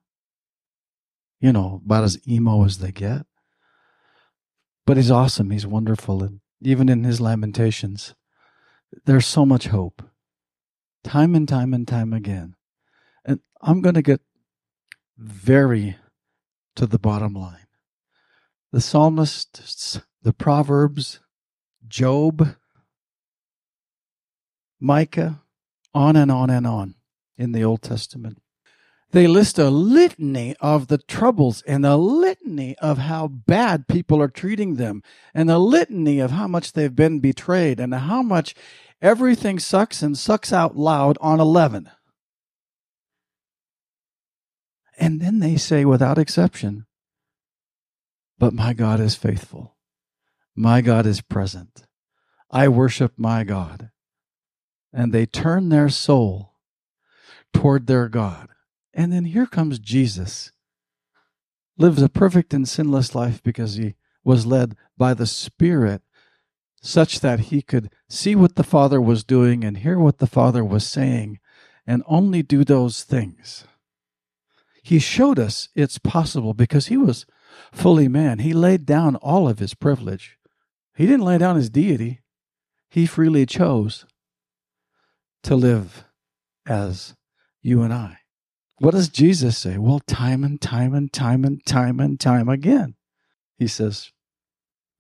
you 1.40 1.52
know, 1.52 1.82
about 1.86 2.04
as 2.04 2.20
emo 2.28 2.66
as 2.66 2.80
they 2.80 2.92
get. 2.92 3.26
But 4.86 4.98
he's 4.98 5.12
awesome. 5.12 5.52
He's 5.52 5.68
wonderful. 5.68 6.24
And 6.24 6.42
even 6.62 6.90
in 6.90 7.04
his 7.04 7.22
lamentations, 7.22 8.16
there's 9.06 9.26
so 9.26 9.46
much 9.46 9.68
hope. 9.68 10.02
Time 11.04 11.36
and 11.36 11.48
time 11.48 11.74
and 11.74 11.88
time 11.88 12.14
again. 12.14 12.56
And 13.26 13.40
I'm 13.62 13.82
going 13.82 13.96
to 13.96 14.02
get 14.02 14.22
very 15.18 15.98
to 16.76 16.86
the 16.86 17.00
bottom 17.00 17.34
line. 17.34 17.68
The 18.72 18.82
psalmists, 18.82 20.02
the 20.22 20.34
Proverbs, 20.34 21.20
Job, 21.88 22.56
Micah, 24.80 25.42
on 25.94 26.16
and 26.16 26.32
on 26.32 26.50
and 26.50 26.66
on 26.66 26.96
in 27.38 27.52
the 27.52 27.64
Old 27.64 27.82
Testament. 27.82 28.42
They 29.12 29.28
list 29.28 29.60
a 29.60 29.70
litany 29.70 30.56
of 30.60 30.88
the 30.88 30.98
troubles 30.98 31.62
and 31.68 31.86
a 31.86 31.98
litany 31.98 32.76
of 32.80 32.98
how 32.98 33.28
bad 33.28 33.88
people 33.88 34.20
are 34.20 34.28
treating 34.28 34.76
them 34.76 35.04
and 35.36 35.52
a 35.52 35.60
litany 35.60 36.20
of 36.20 36.32
how 36.32 36.48
much 36.48 36.74
they've 36.74 36.96
been 36.96 37.20
betrayed 37.20 37.80
and 37.80 37.94
how 37.94 38.24
much 38.24 38.56
everything 39.04 39.60
sucks 39.60 40.02
and 40.02 40.18
sucks 40.18 40.52
out 40.52 40.76
loud 40.76 41.18
on 41.22 41.40
11. 41.40 41.92
And 44.98 45.22
then 45.22 45.40
they 45.40 45.58
say, 45.58 45.86
without 45.86 46.18
exception, 46.18 46.86
but 48.40 48.54
my 48.54 48.74
God 48.74 49.00
is 49.00 49.16
faithful. 49.16 49.76
My 50.56 50.82
God 50.82 51.06
is 51.06 51.22
present. 51.22 51.86
I 52.50 52.68
worship 52.68 53.14
my 53.18 53.44
God. 53.44 53.90
And 54.94 55.12
they 55.12 55.26
turn 55.26 55.70
their 55.70 55.90
soul 55.90 56.54
toward 57.52 57.88
their 57.88 58.08
God. 58.08 58.50
And 58.94 59.12
then 59.12 59.26
here 59.26 59.48
comes 59.48 59.80
Jesus, 59.80 60.52
lives 61.78 62.02
a 62.02 62.10
perfect 62.10 62.54
and 62.54 62.70
sinless 62.70 63.16
life 63.16 63.42
because 63.42 63.76
he 63.76 63.96
was 64.24 64.46
led 64.46 64.76
by 64.96 65.16
the 65.16 65.26
Spirit, 65.26 66.03
such 66.84 67.22
that 67.22 67.40
he 67.40 67.62
could 67.62 67.90
see 68.10 68.36
what 68.36 68.56
the 68.56 68.64
Father 68.64 69.00
was 69.00 69.24
doing 69.24 69.64
and 69.64 69.78
hear 69.78 69.98
what 69.98 70.18
the 70.18 70.28
Father 70.28 70.66
was 70.66 70.86
saying, 70.86 71.40
and 71.88 72.04
only 72.06 72.44
do 72.44 72.66
those 72.66 73.04
things. 73.04 73.66
He 74.84 75.00
showed 75.00 75.40
us 75.40 75.70
it's 75.76 75.98
possible 75.98 76.54
because 76.54 76.88
he 76.88 76.98
was 76.98 77.26
fully 77.72 78.10
man. 78.10 78.40
He 78.40 78.54
laid 78.54 78.86
down 78.86 79.16
all 79.16 79.48
of 79.48 79.60
his 79.60 79.74
privilege. 79.74 80.38
He 80.94 81.06
didn't 81.06 81.26
lay 81.26 81.38
down 81.38 81.56
his 81.56 81.70
deity, 81.70 82.20
he 82.90 83.06
freely 83.06 83.46
chose 83.46 84.06
to 85.44 85.56
live 85.56 86.04
as 86.68 87.16
you 87.62 87.82
and 87.82 87.94
I. 87.94 88.20
What 88.80 88.92
does 88.92 89.08
Jesus 89.08 89.58
say? 89.58 89.78
Well, 89.78 90.02
time 90.02 90.44
and 90.44 90.60
time 90.60 90.94
and 90.94 91.12
time 91.12 91.46
and 91.46 91.66
time 91.66 92.02
and 92.02 92.20
time 92.20 92.50
again. 92.50 92.96
He 93.58 93.68
says, 93.68 94.12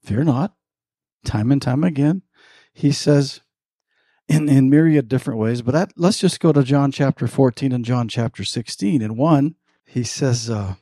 Fear 0.04 0.24
not. 0.24 0.54
Time 1.25 1.51
and 1.51 1.62
time 1.62 1.83
again. 1.83 2.23
He 2.73 2.91
says, 2.91 3.41
in, 4.27 4.49
in 4.49 4.69
myriad 4.69 5.07
different 5.07 5.39
ways, 5.39 5.62
but 5.62 5.91
let's 5.95 6.19
just 6.19 6.39
go 6.39 6.51
to 6.53 6.63
John 6.63 6.91
chapter 6.91 7.27
14 7.27 7.71
and 7.71 7.86
John 7.86 8.07
chapter 8.07 8.43
16. 8.43 9.01
In 9.01 9.15
one, 9.15 9.55
he 9.86 10.03
says, 10.03 10.49
uh, 10.49 10.75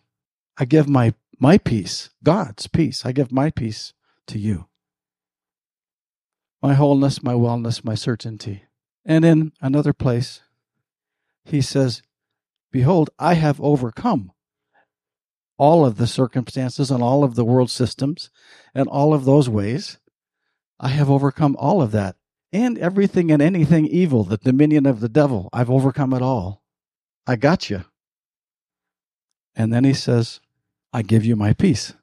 I 0.57 0.65
give 0.65 0.87
my, 0.87 1.13
my 1.39 1.57
peace, 1.57 2.11
God's 2.23 2.67
peace, 2.67 3.05
I 3.05 3.11
give 3.11 3.31
my 3.31 3.49
peace 3.49 3.93
to 4.27 4.39
you. 4.39 4.67
My 6.61 6.75
wholeness, 6.75 7.23
my 7.23 7.33
wellness, 7.33 7.83
my 7.83 7.95
certainty. 7.95 8.65
And 9.03 9.25
in 9.25 9.51
another 9.61 9.93
place, 9.93 10.41
he 11.43 11.61
says, 11.61 12.03
Behold, 12.71 13.09
I 13.17 13.33
have 13.33 13.59
overcome 13.59 14.31
all 15.57 15.85
of 15.85 15.97
the 15.97 16.07
circumstances 16.07 16.89
and 16.89 17.03
all 17.03 17.23
of 17.23 17.35
the 17.35 17.45
world 17.45 17.69
systems 17.69 18.29
and 18.73 18.87
all 18.87 19.13
of 19.13 19.25
those 19.25 19.49
ways. 19.49 19.97
I 20.81 20.87
have 20.89 21.11
overcome 21.11 21.55
all 21.59 21.81
of 21.81 21.91
that 21.91 22.15
and 22.51 22.77
everything 22.79 23.31
and 23.31 23.41
anything 23.41 23.85
evil, 23.85 24.23
the 24.23 24.37
dominion 24.37 24.87
of 24.87 24.99
the 24.99 25.07
devil. 25.07 25.47
I've 25.53 25.69
overcome 25.69 26.11
it 26.11 26.23
all. 26.23 26.63
I 27.27 27.35
got 27.35 27.69
you. 27.69 27.85
And 29.55 29.71
then 29.71 29.83
he 29.83 29.93
says, 29.93 30.39
I 30.91 31.03
give 31.03 31.23
you 31.23 31.35
my 31.35 31.53
peace. 31.53 31.93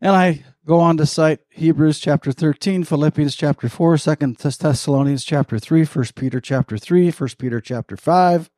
And 0.00 0.16
I 0.16 0.44
go 0.66 0.80
on 0.80 0.96
to 0.96 1.06
cite 1.06 1.40
Hebrews 1.48 2.00
chapter 2.00 2.32
13, 2.32 2.82
Philippians 2.84 3.36
chapter 3.36 3.68
4, 3.68 3.96
2 3.98 4.14
Thessalonians 4.34 5.24
chapter 5.24 5.60
3, 5.60 5.84
1 5.84 6.04
Peter 6.16 6.40
chapter 6.40 6.76
3, 6.76 7.10
1 7.10 7.28
Peter 7.38 7.60
chapter 7.60 7.96
5, 7.96 8.50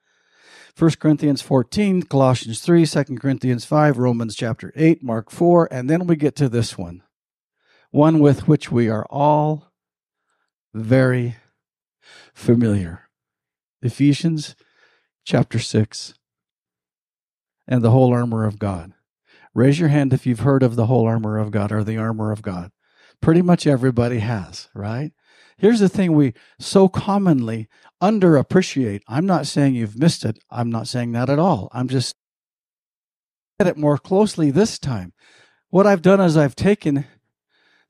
1 0.79 0.91
Corinthians 0.93 1.43
14, 1.43 2.03
Colossians 2.05 2.61
3, 2.61 2.87
2 2.87 3.05
Corinthians 3.17 3.67
5, 3.67 3.99
Romans 3.99 4.35
chapter 4.35 4.73
8, 4.75 5.03
Mark 5.03 5.31
4, 5.31 5.69
and 5.71 5.91
then 5.91 6.07
we 6.07 6.17
get 6.17 6.35
to 6.37 6.49
this 6.49 6.79
one, 6.79 7.03
one 7.91 8.21
with 8.21 8.47
which 8.47 8.71
we 8.71 8.89
are 8.89 9.07
all 9.11 9.73
very 10.73 11.37
familiar. 12.35 13.09
Ephesians 13.83 14.55
chapter 15.25 15.59
6 15.59 16.15
and 17.67 17.83
the 17.83 17.91
whole 17.91 18.13
armor 18.13 18.45
of 18.45 18.59
God. 18.59 18.93
Raise 19.55 19.81
your 19.81 19.89
hand 19.89 20.13
if 20.13 20.27
you've 20.27 20.41
heard 20.41 20.63
of 20.63 20.77
the 20.77 20.87
whole 20.87 21.07
armor 21.07 21.39
of 21.39 21.51
God 21.51 21.73
or 21.73 21.83
the 21.83 21.97
armor 21.97 22.31
of 22.31 22.43
God. 22.43 22.71
Pretty 23.21 23.43
much 23.43 23.67
everybody 23.67 24.21
has, 24.21 24.69
right? 24.75 25.13
Here's 25.59 25.81
the 25.81 25.89
thing 25.89 26.13
we 26.13 26.33
so 26.59 26.89
commonly 26.89 27.69
underappreciate. 28.03 29.03
I'm 29.09 29.27
not 29.27 29.47
saying 29.47 29.75
you've 29.75 29.99
missed 29.99 30.25
it. 30.25 30.39
I'm 30.51 30.71
not 30.71 30.89
saying 30.89 31.13
that 31.13 31.29
at 31.29 31.39
all. 31.39 31.69
I'm 31.73 31.89
just 31.89 32.15
at 33.59 33.67
it 33.67 33.77
more 33.77 33.99
closely 33.99 34.51
this 34.51 34.79
time. 34.79 35.13
What 35.69 35.87
I've 35.87 36.03
done 36.03 36.21
is 36.21 36.37
I've 36.37 36.57
taken 36.57 37.05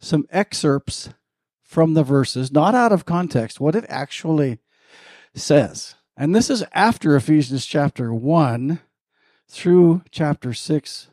some 0.00 0.26
excerpts 0.30 1.10
from 1.62 1.94
the 1.94 2.02
verses, 2.02 2.50
not 2.50 2.74
out 2.74 2.92
of 2.92 3.04
context, 3.04 3.60
what 3.60 3.76
it 3.76 3.84
actually 3.88 4.58
says. 5.34 5.94
And 6.16 6.34
this 6.34 6.50
is 6.50 6.64
after 6.72 7.14
Ephesians 7.14 7.64
chapter 7.64 8.12
1 8.12 8.80
through 9.48 10.02
chapter 10.10 10.52
6, 10.52 11.08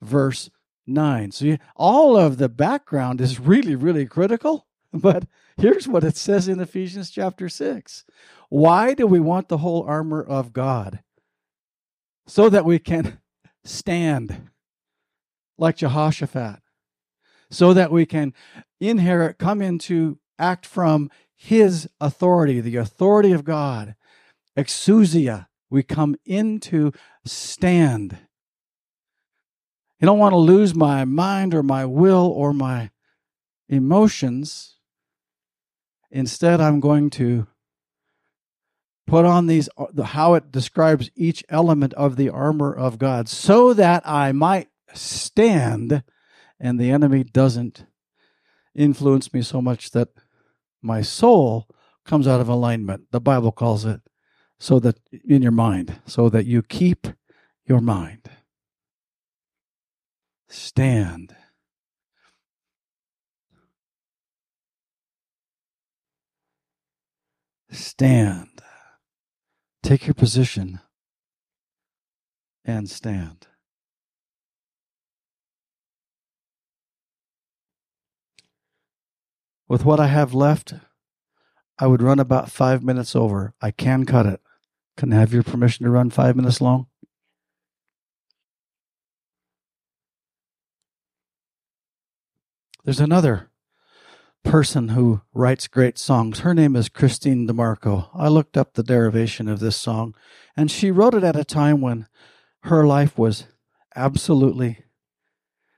verse 0.00 0.50
9. 0.86 1.30
So 1.32 1.44
you, 1.44 1.58
all 1.76 2.16
of 2.16 2.38
the 2.38 2.48
background 2.48 3.20
is 3.20 3.40
really, 3.40 3.74
really 3.74 4.06
critical. 4.06 4.66
But 4.94 5.24
here's 5.56 5.88
what 5.88 6.04
it 6.04 6.18
says 6.18 6.48
in 6.48 6.60
Ephesians 6.60 7.10
chapter 7.10 7.48
6 7.48 8.04
Why 8.50 8.92
do 8.92 9.06
we 9.06 9.20
want 9.20 9.48
the 9.48 9.58
whole 9.58 9.84
armor 9.84 10.22
of 10.22 10.52
God? 10.52 11.00
So 12.26 12.50
that 12.50 12.66
we 12.66 12.78
can 12.78 13.18
stand 13.64 14.50
like 15.56 15.76
Jehoshaphat, 15.76 16.61
so 17.52 17.74
that 17.74 17.92
we 17.92 18.06
can 18.06 18.32
inherit, 18.80 19.38
come 19.38 19.60
into, 19.60 20.18
act 20.38 20.64
from 20.66 21.10
his 21.36 21.88
authority, 22.00 22.60
the 22.60 22.76
authority 22.76 23.30
of 23.30 23.44
God. 23.44 23.94
Exousia, 24.56 25.46
we 25.70 25.82
come 25.82 26.16
into 26.24 26.92
stand. 27.24 28.18
I 30.00 30.06
don't 30.06 30.18
want 30.18 30.32
to 30.32 30.38
lose 30.38 30.74
my 30.74 31.04
mind 31.04 31.54
or 31.54 31.62
my 31.62 31.84
will 31.84 32.26
or 32.26 32.52
my 32.52 32.90
emotions. 33.68 34.76
Instead, 36.10 36.60
I'm 36.60 36.80
going 36.80 37.10
to 37.10 37.46
put 39.06 39.24
on 39.24 39.46
these, 39.46 39.68
how 40.04 40.34
it 40.34 40.50
describes 40.50 41.10
each 41.14 41.44
element 41.48 41.92
of 41.94 42.16
the 42.16 42.30
armor 42.30 42.72
of 42.74 42.98
God, 42.98 43.28
so 43.28 43.74
that 43.74 44.02
I 44.08 44.32
might 44.32 44.68
stand 44.94 46.02
and 46.62 46.78
the 46.78 46.92
enemy 46.92 47.24
doesn't 47.24 47.84
influence 48.74 49.34
me 49.34 49.42
so 49.42 49.60
much 49.60 49.90
that 49.90 50.08
my 50.80 51.02
soul 51.02 51.68
comes 52.06 52.28
out 52.28 52.40
of 52.40 52.48
alignment. 52.48 53.10
The 53.10 53.20
Bible 53.20 53.50
calls 53.50 53.84
it 53.84 54.00
so 54.60 54.78
that 54.78 55.00
in 55.28 55.42
your 55.42 55.52
mind, 55.52 56.00
so 56.06 56.28
that 56.28 56.46
you 56.46 56.62
keep 56.62 57.08
your 57.66 57.80
mind. 57.80 58.30
Stand. 60.48 61.34
Stand. 67.72 68.62
Take 69.82 70.06
your 70.06 70.14
position 70.14 70.78
and 72.64 72.88
stand. 72.88 73.48
With 79.72 79.86
what 79.86 80.00
I 80.00 80.08
have 80.08 80.34
left, 80.34 80.74
I 81.78 81.86
would 81.86 82.02
run 82.02 82.20
about 82.20 82.50
five 82.50 82.84
minutes 82.84 83.16
over. 83.16 83.54
I 83.62 83.70
can 83.70 84.04
cut 84.04 84.26
it. 84.26 84.42
Can 84.98 85.10
I 85.14 85.20
have 85.20 85.32
your 85.32 85.42
permission 85.42 85.86
to 85.86 85.90
run 85.90 86.10
five 86.10 86.36
minutes 86.36 86.60
long? 86.60 86.88
There's 92.84 93.00
another 93.00 93.48
person 94.44 94.88
who 94.88 95.22
writes 95.32 95.68
great 95.68 95.96
songs. 95.96 96.40
Her 96.40 96.52
name 96.52 96.76
is 96.76 96.90
Kristene 96.90 97.48
DiMarco. 97.48 98.10
I 98.12 98.28
looked 98.28 98.58
up 98.58 98.74
the 98.74 98.82
derivation 98.82 99.48
of 99.48 99.60
this 99.60 99.76
song, 99.76 100.14
and 100.54 100.70
she 100.70 100.90
wrote 100.90 101.14
it 101.14 101.24
at 101.24 101.34
a 101.34 101.46
time 101.46 101.80
when 101.80 102.08
her 102.64 102.86
life 102.86 103.16
was 103.16 103.46
absolutely 103.96 104.84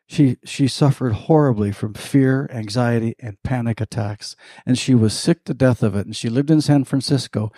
she 0.06 0.36
she 0.44 0.68
suffered 0.68 1.12
horribly 1.12 1.72
from 1.72 1.94
fear, 1.94 2.48
anxiety, 2.52 3.14
and 3.20 3.42
panic 3.42 3.80
attacks, 3.80 4.36
and 4.66 4.78
she 4.78 4.94
was 4.94 5.14
sick 5.14 5.44
to 5.44 5.54
death 5.54 5.82
of 5.82 5.96
it. 5.96 6.06
And 6.06 6.14
she 6.14 6.28
lived 6.28 6.50
in 6.50 6.60
San 6.60 6.84
Francisco, 6.84 7.50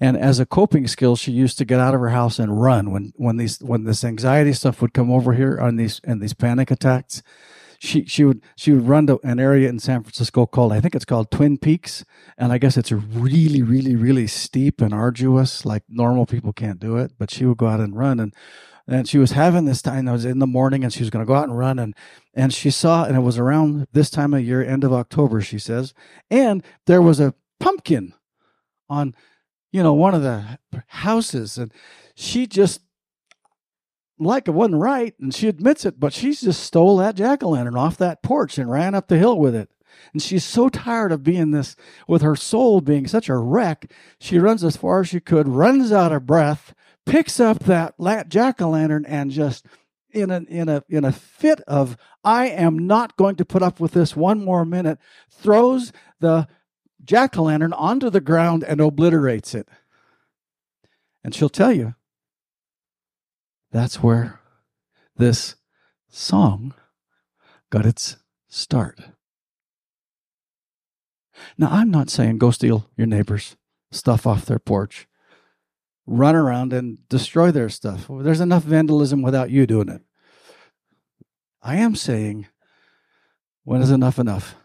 and 0.00 0.16
as 0.16 0.40
a 0.40 0.46
coping 0.46 0.88
skill, 0.88 1.14
she 1.14 1.30
used 1.30 1.58
to 1.58 1.64
get 1.66 1.78
out 1.78 1.94
of 1.94 2.00
her 2.00 2.08
house 2.08 2.38
and 2.38 2.60
run 2.60 2.90
when 2.90 3.12
when 3.16 3.36
these 3.36 3.58
when 3.58 3.84
this 3.84 4.02
anxiety 4.02 4.54
stuff 4.54 4.80
would 4.80 4.94
come 4.94 5.10
over 5.12 5.34
here 5.34 5.60
on 5.60 5.76
these 5.76 6.00
and 6.04 6.22
these 6.22 6.32
panic 6.32 6.70
attacks. 6.70 7.22
She 7.78 8.04
she 8.06 8.24
would 8.24 8.42
she 8.56 8.72
would 8.72 8.88
run 8.88 9.06
to 9.06 9.20
an 9.22 9.38
area 9.38 9.68
in 9.68 9.78
San 9.78 10.02
Francisco 10.02 10.46
called 10.46 10.72
I 10.72 10.80
think 10.80 10.94
it's 10.94 11.04
called 11.04 11.30
Twin 11.30 11.58
Peaks, 11.58 12.04
and 12.38 12.50
I 12.50 12.58
guess 12.58 12.78
it's 12.78 12.92
really 12.92 13.62
really 13.62 13.94
really 13.94 14.26
steep 14.26 14.80
and 14.80 14.94
arduous. 14.94 15.66
Like 15.66 15.82
normal 15.88 16.24
people 16.24 16.54
can't 16.54 16.80
do 16.80 16.96
it, 16.96 17.12
but 17.18 17.30
she 17.30 17.44
would 17.44 17.58
go 17.58 17.66
out 17.66 17.80
and 17.80 17.96
run 17.96 18.20
and 18.20 18.34
and 18.86 19.08
she 19.08 19.18
was 19.18 19.32
having 19.32 19.64
this 19.64 19.82
time. 19.82 20.08
It 20.08 20.12
was 20.12 20.24
in 20.24 20.38
the 20.38 20.46
morning, 20.46 20.84
and 20.84 20.92
she 20.92 21.00
was 21.00 21.10
going 21.10 21.24
to 21.24 21.28
go 21.28 21.34
out 21.34 21.48
and 21.48 21.58
run, 21.58 21.78
and 21.78 21.94
and 22.34 22.52
she 22.52 22.70
saw, 22.70 23.04
and 23.04 23.16
it 23.16 23.20
was 23.20 23.38
around 23.38 23.86
this 23.92 24.10
time 24.10 24.34
of 24.34 24.44
year, 24.44 24.62
end 24.62 24.84
of 24.84 24.92
October, 24.92 25.40
she 25.40 25.58
says, 25.58 25.94
and 26.30 26.62
there 26.86 27.02
was 27.02 27.20
a 27.20 27.34
pumpkin 27.58 28.14
on, 28.88 29.14
you 29.72 29.82
know, 29.82 29.92
one 29.92 30.14
of 30.14 30.22
the 30.22 30.58
houses, 30.88 31.58
and 31.58 31.72
she 32.14 32.46
just 32.46 32.80
like 34.18 34.46
it 34.46 34.52
wasn't 34.52 34.76
right, 34.76 35.14
and 35.18 35.34
she 35.34 35.48
admits 35.48 35.84
it, 35.84 35.98
but 35.98 36.12
she 36.12 36.34
just 36.34 36.62
stole 36.62 36.98
that 36.98 37.16
jack 37.16 37.42
o' 37.42 37.50
lantern 37.50 37.76
off 37.76 37.96
that 37.96 38.22
porch 38.22 38.58
and 38.58 38.70
ran 38.70 38.94
up 38.94 39.08
the 39.08 39.18
hill 39.18 39.38
with 39.38 39.54
it. 39.54 39.70
And 40.12 40.22
she's 40.22 40.44
so 40.44 40.68
tired 40.68 41.10
of 41.10 41.24
being 41.24 41.50
this, 41.50 41.74
with 42.06 42.22
her 42.22 42.36
soul 42.36 42.80
being 42.80 43.06
such 43.06 43.28
a 43.28 43.36
wreck, 43.36 43.90
she 44.18 44.38
runs 44.38 44.62
as 44.62 44.76
far 44.76 45.00
as 45.00 45.08
she 45.08 45.20
could, 45.20 45.48
runs 45.48 45.90
out 45.90 46.12
of 46.12 46.26
breath, 46.26 46.74
picks 47.06 47.40
up 47.40 47.64
that 47.64 47.94
jack 48.28 48.60
o' 48.60 48.70
lantern 48.70 49.04
and 49.06 49.30
just 49.30 49.66
in 50.12 50.30
a 50.30 50.40
in 50.48 50.68
a 50.68 50.82
in 50.88 51.04
a 51.04 51.12
fit 51.12 51.60
of 51.62 51.96
I 52.24 52.48
am 52.48 52.78
not 52.86 53.16
going 53.16 53.36
to 53.36 53.44
put 53.44 53.62
up 53.62 53.80
with 53.80 53.92
this 53.92 54.16
one 54.16 54.44
more 54.44 54.64
minute, 54.64 54.98
throws 55.30 55.92
the 56.20 56.48
jack 57.02 57.36
o' 57.38 57.44
lantern 57.44 57.72
onto 57.72 58.10
the 58.10 58.20
ground 58.20 58.64
and 58.64 58.80
obliterates 58.80 59.54
it. 59.54 59.68
And 61.22 61.34
she'll 61.34 61.48
tell 61.48 61.72
you 61.72 61.94
that's 63.70 64.02
where 64.02 64.40
this 65.16 65.56
song 66.08 66.74
got 67.70 67.86
its 67.86 68.16
start. 68.48 69.00
Now, 71.56 71.68
I'm 71.70 71.90
not 71.90 72.10
saying 72.10 72.38
go 72.38 72.50
steal 72.50 72.90
your 72.96 73.06
neighbor's 73.06 73.56
stuff 73.92 74.26
off 74.26 74.44
their 74.44 74.58
porch 74.58 75.06
run 76.10 76.34
around 76.34 76.72
and 76.72 76.98
destroy 77.08 77.52
their 77.52 77.68
stuff. 77.68 78.06
There's 78.10 78.40
enough 78.40 78.64
vandalism 78.64 79.22
without 79.22 79.50
you 79.50 79.64
doing 79.64 79.88
it. 79.88 80.02
I 81.62 81.76
am 81.76 81.94
saying, 81.94 82.48
when 83.62 83.80
is 83.80 83.92
enough 83.92 84.18
enough? 84.18 84.56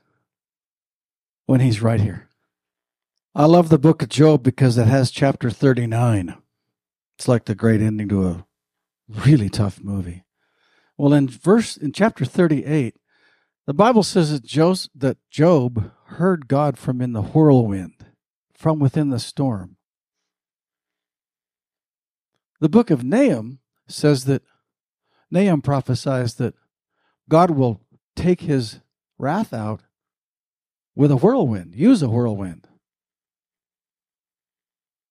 When 1.45 1.59
he's 1.59 1.83
right 1.83 2.01
here. 2.01 2.27
I 3.35 3.45
love 3.45 3.69
the 3.69 3.77
book 3.77 4.01
of 4.01 4.09
Job 4.09 4.41
because 4.41 4.77
it 4.79 4.87
has 4.87 5.11
chapter 5.11 5.51
39. 5.51 6.35
It's 7.15 7.27
like 7.27 7.45
the 7.45 7.53
great 7.53 7.81
ending 7.81 8.09
to 8.09 8.27
a 8.27 8.45
really 9.07 9.49
tough 9.49 9.79
movie. 9.83 10.23
Well, 10.97 11.13
in 11.13 11.27
verse 11.27 11.77
in 11.77 11.91
chapter 11.91 12.25
38, 12.25 12.95
the 13.67 13.73
Bible 13.73 14.01
says 14.01 14.31
that, 14.31 14.89
that 14.95 15.17
Job 15.29 15.91
heard 16.05 16.47
God 16.47 16.79
from 16.79 17.01
in 17.01 17.13
the 17.13 17.21
whirlwind, 17.21 18.05
from 18.55 18.79
within 18.79 19.09
the 19.09 19.19
storm. 19.19 19.74
The 22.59 22.69
book 22.69 22.89
of 22.89 23.03
Nahum 23.03 23.59
says 23.87 24.25
that 24.25 24.41
Nahum 25.29 25.61
prophesies 25.61 26.35
that 26.35 26.55
God 27.27 27.51
will 27.51 27.81
take 28.15 28.41
his 28.41 28.79
wrath 29.17 29.53
out 29.53 29.81
with 30.95 31.11
a 31.11 31.17
whirlwind, 31.17 31.75
use 31.75 32.01
a 32.01 32.09
whirlwind. 32.09 32.67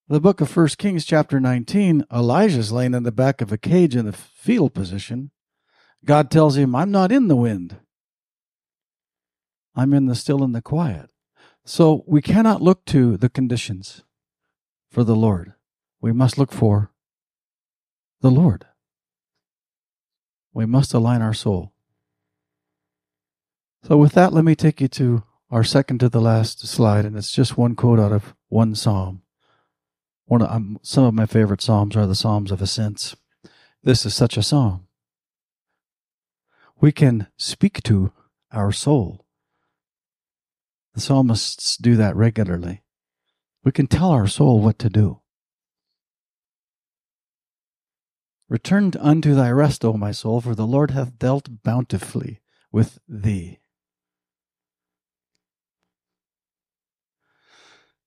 The 0.08 0.20
book 0.20 0.40
of 0.40 0.50
First 0.50 0.78
Kings, 0.78 1.04
chapter 1.04 1.40
19, 1.40 2.04
Elijah's 2.12 2.72
laying 2.72 2.94
in 2.94 3.02
the 3.02 3.12
back 3.12 3.40
of 3.40 3.52
a 3.52 3.58
cage 3.58 3.96
in 3.96 4.04
the 4.04 4.12
fetal 4.12 4.70
position. 4.70 5.30
God 6.04 6.30
tells 6.30 6.56
him, 6.56 6.74
I'm 6.74 6.90
not 6.90 7.10
in 7.10 7.28
the 7.28 7.36
wind. 7.36 7.76
I'm 9.74 9.92
in 9.92 10.06
the 10.06 10.14
still 10.14 10.44
and 10.44 10.54
the 10.54 10.62
quiet. 10.62 11.10
So 11.64 12.04
we 12.06 12.20
cannot 12.20 12.62
look 12.62 12.84
to 12.86 13.16
the 13.16 13.30
conditions 13.30 14.02
for 14.90 15.04
the 15.04 15.16
Lord. 15.16 15.54
We 16.00 16.12
must 16.12 16.36
look 16.36 16.52
for 16.52 16.90
the 18.24 18.30
Lord. 18.30 18.64
We 20.54 20.64
must 20.64 20.94
align 20.94 21.20
our 21.20 21.34
soul. 21.34 21.74
So, 23.82 23.98
with 23.98 24.12
that, 24.14 24.32
let 24.32 24.46
me 24.46 24.54
take 24.54 24.80
you 24.80 24.88
to 24.88 25.24
our 25.50 25.62
second 25.62 25.98
to 25.98 26.08
the 26.08 26.22
last 26.22 26.66
slide, 26.66 27.04
and 27.04 27.18
it's 27.18 27.30
just 27.30 27.58
one 27.58 27.76
quote 27.76 28.00
out 28.00 28.12
of 28.12 28.34
one 28.48 28.74
psalm. 28.74 29.20
One 30.24 30.40
of, 30.40 30.50
um, 30.50 30.78
some 30.80 31.04
of 31.04 31.12
my 31.12 31.26
favorite 31.26 31.60
psalms 31.60 31.96
are 31.96 32.06
the 32.06 32.14
Psalms 32.14 32.50
of 32.50 32.62
Ascents. 32.62 33.14
This 33.82 34.06
is 34.06 34.14
such 34.14 34.38
a 34.38 34.42
psalm. 34.42 34.88
We 36.80 36.92
can 36.92 37.26
speak 37.36 37.82
to 37.82 38.10
our 38.50 38.72
soul. 38.72 39.26
The 40.94 41.02
psalmists 41.02 41.76
do 41.76 41.94
that 41.96 42.16
regularly. 42.16 42.84
We 43.64 43.72
can 43.72 43.86
tell 43.86 44.12
our 44.12 44.26
soul 44.26 44.60
what 44.60 44.78
to 44.78 44.88
do. 44.88 45.20
Return 48.54 48.92
unto 49.00 49.34
thy 49.34 49.50
rest, 49.50 49.84
O 49.84 49.94
my 49.94 50.12
soul, 50.12 50.40
for 50.40 50.54
the 50.54 50.64
Lord 50.64 50.92
hath 50.92 51.18
dealt 51.18 51.64
bountifully 51.64 52.40
with 52.70 53.00
thee. 53.08 53.58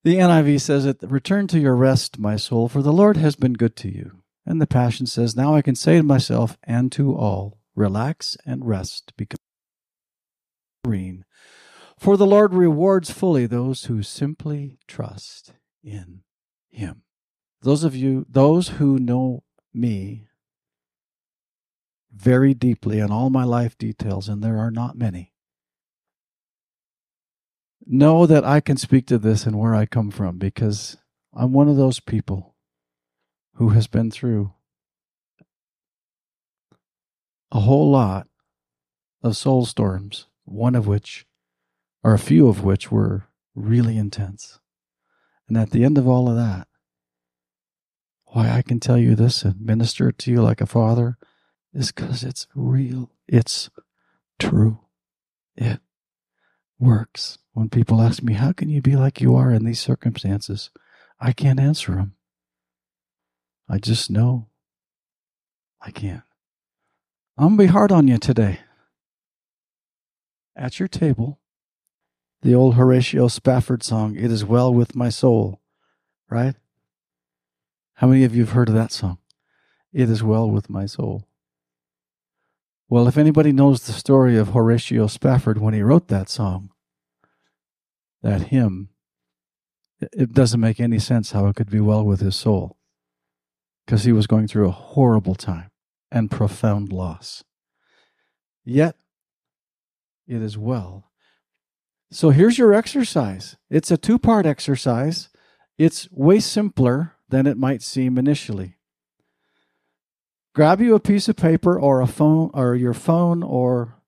The 0.06 0.16
NIV 0.16 0.62
says 0.62 0.86
it, 0.86 1.00
Return 1.02 1.48
to 1.48 1.60
your 1.60 1.76
rest, 1.76 2.18
my 2.18 2.38
soul, 2.38 2.70
for 2.70 2.82
the 2.82 2.93
Lord 2.93 3.18
has 3.18 3.36
been 3.36 3.56
good 3.56 3.76
to 3.76 3.89
you. 3.89 4.24
And 4.45 4.62
the 4.62 4.68
Passion 4.68 5.06
says, 5.06 5.36
Now 5.36 5.54
I 5.54 5.62
can 5.62 5.76
say 5.76 5.98
to 5.98 6.04
myself 6.04 6.58
and 6.64 6.93
to 6.93 7.14
all, 7.14 7.60
Relax 7.76 8.38
and 8.45 8.66
rest, 8.66 9.12
become 9.18 9.39
serene. 10.86 11.26
For 12.00 12.16
the 12.16 12.26
Lord 12.26 12.54
rewards 12.54 13.12
fully 13.12 13.48
those 13.48 13.84
who 13.84 14.02
simply 14.02 14.80
trust 14.88 15.56
in 15.84 16.22
Him. 16.70 17.02
Those 17.64 17.84
of 17.84 17.98
you, 17.98 18.26
those 18.30 18.70
who 18.70 18.98
know 18.98 19.43
me 19.74 20.26
very 22.18 22.53
deeply 22.53 22.99
and 22.99 23.11
all 23.11 23.30
my 23.30 23.43
life 23.43 23.78
details, 23.78 24.28
and 24.28 24.43
there 24.43 24.57
are 24.57 24.72
not 24.72 24.97
many, 24.97 25.34
know 27.86 28.26
that 28.26 28.43
I 28.43 28.59
can 28.59 28.78
speak 28.78 29.05
to 29.07 29.18
this 29.18 29.45
and 29.45 29.57
where 29.57 29.76
I 29.76 29.86
come 29.86 30.11
from 30.11 30.38
because 30.38 30.97
I'm 31.34 31.53
one 31.53 31.70
of 31.70 31.78
those 31.78 31.99
people 31.99 32.55
who 33.55 33.70
has 33.70 33.88
been 33.88 34.11
through 34.11 34.53
a 37.51 37.61
whole 37.61 37.89
lot 37.91 38.28
of 39.24 39.38
soul 39.38 39.65
storms, 39.65 40.26
one 40.43 40.76
of 40.76 40.88
which, 40.88 41.26
or 42.03 42.13
a 42.13 42.20
few 42.20 42.47
of 42.47 42.63
which, 42.63 42.91
were 42.91 43.26
really 43.55 43.97
intense. 43.97 44.59
And 45.47 45.57
at 45.57 45.72
the 45.72 45.84
end 45.84 45.97
of 45.97 46.07
all 46.07 46.30
of 46.30 46.36
that, 46.36 46.68
why 48.26 48.49
I 48.49 48.61
can 48.61 48.80
tell 48.80 48.97
you 48.97 49.15
this 49.15 49.43
and 49.43 49.61
minister 49.61 50.11
to 50.11 50.32
you 50.32 50.41
like 50.41 50.61
a 50.61 50.65
father 50.65 51.18
is 51.78 51.91
because 51.91 52.23
it's 52.23 52.47
real. 52.55 53.11
It's 53.28 53.69
true. 54.39 54.80
It 55.55 55.80
works. 56.80 57.38
When 57.53 57.69
people 57.69 58.01
ask 58.01 58.23
me, 58.23 58.34
How 58.34 58.51
can 58.51 58.67
you 58.67 58.82
be 58.82 58.95
like 58.95 59.21
you 59.21 59.36
are 59.36 59.51
in 59.51 59.63
these 59.63 59.80
circumstances? 59.80 60.71
I 61.19 61.34
can't 61.34 61.59
answer 61.59 61.93
them. 61.93 62.15
I 63.69 63.78
just 63.78 64.09
know 64.09 64.47
I 65.80 65.91
can't. 65.91 66.23
I'm 67.38 67.49
going 67.49 67.57
to 67.57 67.63
be 67.65 67.67
hard 67.67 67.91
on 67.91 68.07
you 68.07 68.17
today. 68.17 68.59
At 70.55 70.80
your 70.80 70.88
table, 70.88 71.39
the 72.41 72.55
old 72.55 72.73
Horatio 72.73 73.28
Spafford 73.28 73.84
song, 73.84 74.15
It 74.15 74.32
Is 74.32 74.43
Well 74.43 74.73
With 74.73 74.95
My 74.95 75.09
Soul, 75.09 75.61
right? 76.30 76.55
How 77.95 78.07
many 78.07 78.23
of 78.23 78.36
you 78.36 78.43
have 78.43 78.53
heard 78.53 78.69
of 78.69 78.75
that 78.75 78.91
song? 78.91 79.19
It 79.93 80.09
is 80.09 80.23
well 80.23 80.49
with 80.49 80.69
my 80.69 80.88
soul. 80.88 81.26
Well, 82.89 83.07
if 83.07 83.17
anybody 83.17 83.51
knows 83.51 83.81
the 83.81 83.91
story 83.91 84.38
of 84.38 84.49
Horatio 84.49 85.07
Spafford 85.07 85.57
when 85.57 85.73
he 85.73 85.81
wrote 85.81 86.07
that 86.07 86.29
song, 86.29 86.69
that 88.21 88.43
hymn, 88.43 88.89
it 89.99 90.31
doesn't 90.31 90.61
make 90.61 90.79
any 90.79 90.99
sense 90.99 91.31
how 91.31 91.47
it 91.47 91.55
could 91.55 91.69
be 91.69 91.81
well 91.81 92.05
with 92.05 92.21
his 92.21 92.35
soul 92.35 92.77
because 93.85 94.05
he 94.05 94.13
was 94.13 94.25
going 94.25 94.47
through 94.47 94.67
a 94.67 94.71
horrible 94.71 95.35
time 95.35 95.69
and 96.11 96.31
profound 96.31 96.93
loss. 96.93 97.43
Yet, 98.63 98.95
it 100.25 100.41
is 100.41 100.57
well. 100.57 101.11
So 102.09 102.29
here's 102.29 102.57
your 102.57 102.73
exercise. 102.73 103.57
It's 103.69 103.91
a 103.91 103.97
two 103.97 104.17
part 104.17 104.45
exercise. 104.45 105.29
It's 105.77 106.09
way 106.11 106.39
simpler 106.39 107.15
than 107.27 107.45
it 107.47 107.57
might 107.57 107.81
seem 107.81 108.17
initially. 108.17 108.76
Grab 110.58 110.82
you 110.82 110.95
a 110.95 110.99
piece 110.99 111.30
of 111.30 111.36
paper 111.36 111.80
or 111.80 112.01
a 112.01 112.08
phone 112.08 112.49
or 112.51 112.74
your 112.74 112.95
phone 112.95 113.43
or 113.43 114.01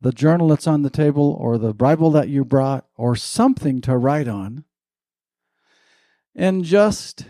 the 0.00 0.12
journal 0.12 0.46
that's 0.46 0.68
on 0.68 0.82
the 0.82 0.88
table 0.88 1.36
or 1.40 1.58
the 1.58 1.74
Bible 1.74 2.12
that 2.12 2.28
you 2.28 2.44
brought 2.44 2.86
or 2.94 3.16
something 3.16 3.80
to 3.80 3.96
write 3.96 4.28
on 4.28 4.62
and 6.32 6.64
just 6.64 7.24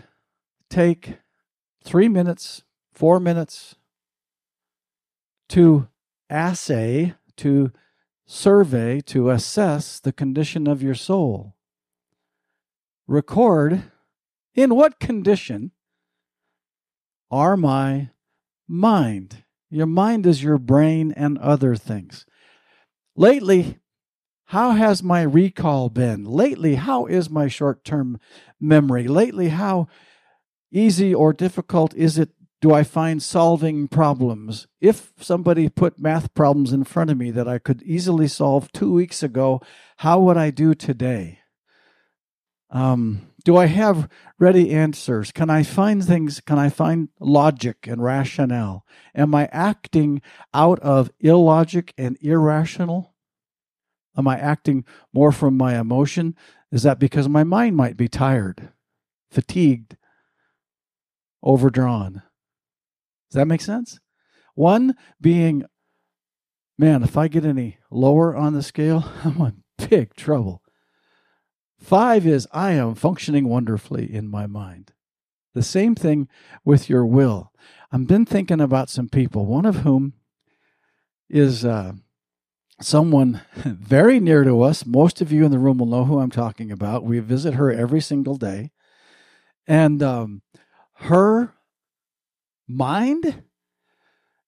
take 0.69 1.15
three 1.83 2.07
minutes, 2.07 2.61
four 2.93 3.19
minutes 3.19 3.77
to 5.49 5.87
assay, 6.29 7.15
to 7.37 7.71
survey, 8.27 9.01
to 9.01 9.31
assess 9.31 9.99
the 9.99 10.13
condition 10.13 10.67
of 10.67 10.83
your 10.83 10.93
soul. 10.93 11.55
Record 13.07 13.85
in 14.53 14.75
what 14.75 14.99
condition 14.99 15.71
are 17.31 17.57
my 17.57 18.10
mind? 18.71 19.43
Your 19.69 19.85
mind 19.85 20.25
is 20.25 20.41
your 20.41 20.57
brain 20.57 21.13
and 21.15 21.37
other 21.37 21.75
things. 21.75 22.25
Lately, 23.15 23.79
how 24.45 24.71
has 24.71 25.03
my 25.03 25.21
recall 25.21 25.89
been? 25.89 26.25
Lately, 26.25 26.75
how 26.75 27.05
is 27.05 27.29
my 27.29 27.47
short 27.47 27.83
term 27.83 28.19
memory? 28.59 29.07
Lately, 29.07 29.49
how 29.49 29.87
easy 30.71 31.13
or 31.13 31.33
difficult 31.33 31.93
is 31.93 32.17
it? 32.17 32.29
Do 32.59 32.73
I 32.73 32.83
find 32.83 33.23
solving 33.23 33.87
problems? 33.87 34.67
If 34.79 35.13
somebody 35.19 35.67
put 35.67 35.99
math 35.99 36.33
problems 36.33 36.73
in 36.73 36.83
front 36.83 37.09
of 37.09 37.17
me 37.17 37.31
that 37.31 37.47
I 37.47 37.57
could 37.57 37.81
easily 37.83 38.27
solve 38.27 38.71
two 38.71 38.93
weeks 38.93 39.23
ago, 39.23 39.61
how 39.97 40.19
would 40.19 40.37
I 40.37 40.51
do 40.51 40.75
today? 40.75 41.39
Um, 42.69 43.30
do 43.43 43.57
I 43.57 43.65
have 43.65 44.09
ready 44.39 44.71
answers? 44.71 45.31
Can 45.31 45.49
I 45.49 45.63
find 45.63 46.03
things? 46.03 46.41
Can 46.41 46.59
I 46.59 46.69
find 46.69 47.09
logic 47.19 47.87
and 47.87 48.03
rationale? 48.03 48.85
Am 49.15 49.33
I 49.33 49.49
acting 49.51 50.21
out 50.53 50.79
of 50.79 51.11
illogic 51.19 51.93
and 51.97 52.17
irrational? 52.21 53.13
Am 54.17 54.27
I 54.27 54.37
acting 54.37 54.85
more 55.13 55.31
from 55.31 55.57
my 55.57 55.79
emotion? 55.79 56.35
Is 56.71 56.83
that 56.83 56.99
because 56.99 57.27
my 57.27 57.43
mind 57.43 57.75
might 57.75 57.97
be 57.97 58.07
tired, 58.07 58.69
fatigued, 59.29 59.97
overdrawn? 61.43 62.23
Does 63.29 63.35
that 63.35 63.47
make 63.47 63.61
sense? 63.61 63.99
One 64.55 64.95
being, 65.19 65.63
man, 66.77 67.03
if 67.03 67.17
I 67.17 67.27
get 67.27 67.45
any 67.45 67.77
lower 67.89 68.35
on 68.35 68.53
the 68.53 68.63
scale, 68.63 69.05
I'm 69.23 69.41
in 69.41 69.63
big 69.89 70.15
trouble. 70.15 70.61
Five 71.81 72.27
is 72.27 72.47
I 72.51 72.71
am 72.73 72.95
functioning 72.95 73.49
wonderfully 73.49 74.13
in 74.13 74.27
my 74.27 74.45
mind. 74.45 74.93
The 75.53 75.63
same 75.63 75.95
thing 75.95 76.29
with 76.63 76.89
your 76.89 77.05
will. 77.05 77.51
I've 77.91 78.07
been 78.07 78.25
thinking 78.25 78.61
about 78.61 78.89
some 78.89 79.09
people, 79.09 79.45
one 79.45 79.65
of 79.65 79.77
whom 79.77 80.13
is 81.29 81.65
uh, 81.65 81.93
someone 82.79 83.41
very 83.55 84.19
near 84.19 84.43
to 84.43 84.61
us. 84.61 84.85
Most 84.85 85.21
of 85.21 85.31
you 85.31 85.43
in 85.43 85.51
the 85.51 85.59
room 85.59 85.79
will 85.79 85.87
know 85.87 86.05
who 86.05 86.19
I'm 86.19 86.31
talking 86.31 86.71
about. 86.71 87.03
We 87.03 87.19
visit 87.19 87.55
her 87.55 87.71
every 87.71 87.99
single 87.99 88.35
day. 88.35 88.71
And 89.67 90.01
um, 90.01 90.41
her 90.93 91.53
mind 92.67 93.43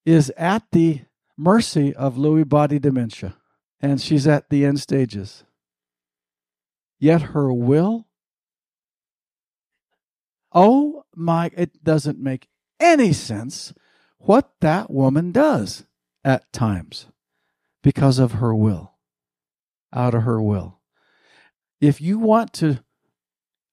is 0.05 0.31
at 0.37 0.63
the 0.71 1.01
mercy 1.37 1.95
of 1.95 2.15
Lewy 2.15 2.47
body 2.47 2.79
dementia, 2.79 3.35
and 3.81 3.99
she's 3.99 4.27
at 4.27 4.49
the 4.49 4.65
end 4.65 4.79
stages. 4.79 5.43
Yet 6.99 7.21
her 7.33 7.51
will, 7.51 8.07
oh 10.53 11.03
my, 11.15 11.51
it 11.55 11.83
doesn't 11.83 12.19
make 12.19 12.47
any 12.79 13.13
sense 13.13 13.73
what 14.17 14.51
that 14.61 14.89
woman 14.89 15.31
does 15.31 15.85
at 16.23 16.51
times 16.53 17.07
because 17.81 18.19
of 18.19 18.33
her 18.33 18.55
will, 18.55 18.93
out 19.93 20.13
of 20.13 20.23
her 20.23 20.41
will. 20.41 20.79
If 21.81 21.99
you 21.99 22.17
want 22.19 22.53
to 22.53 22.83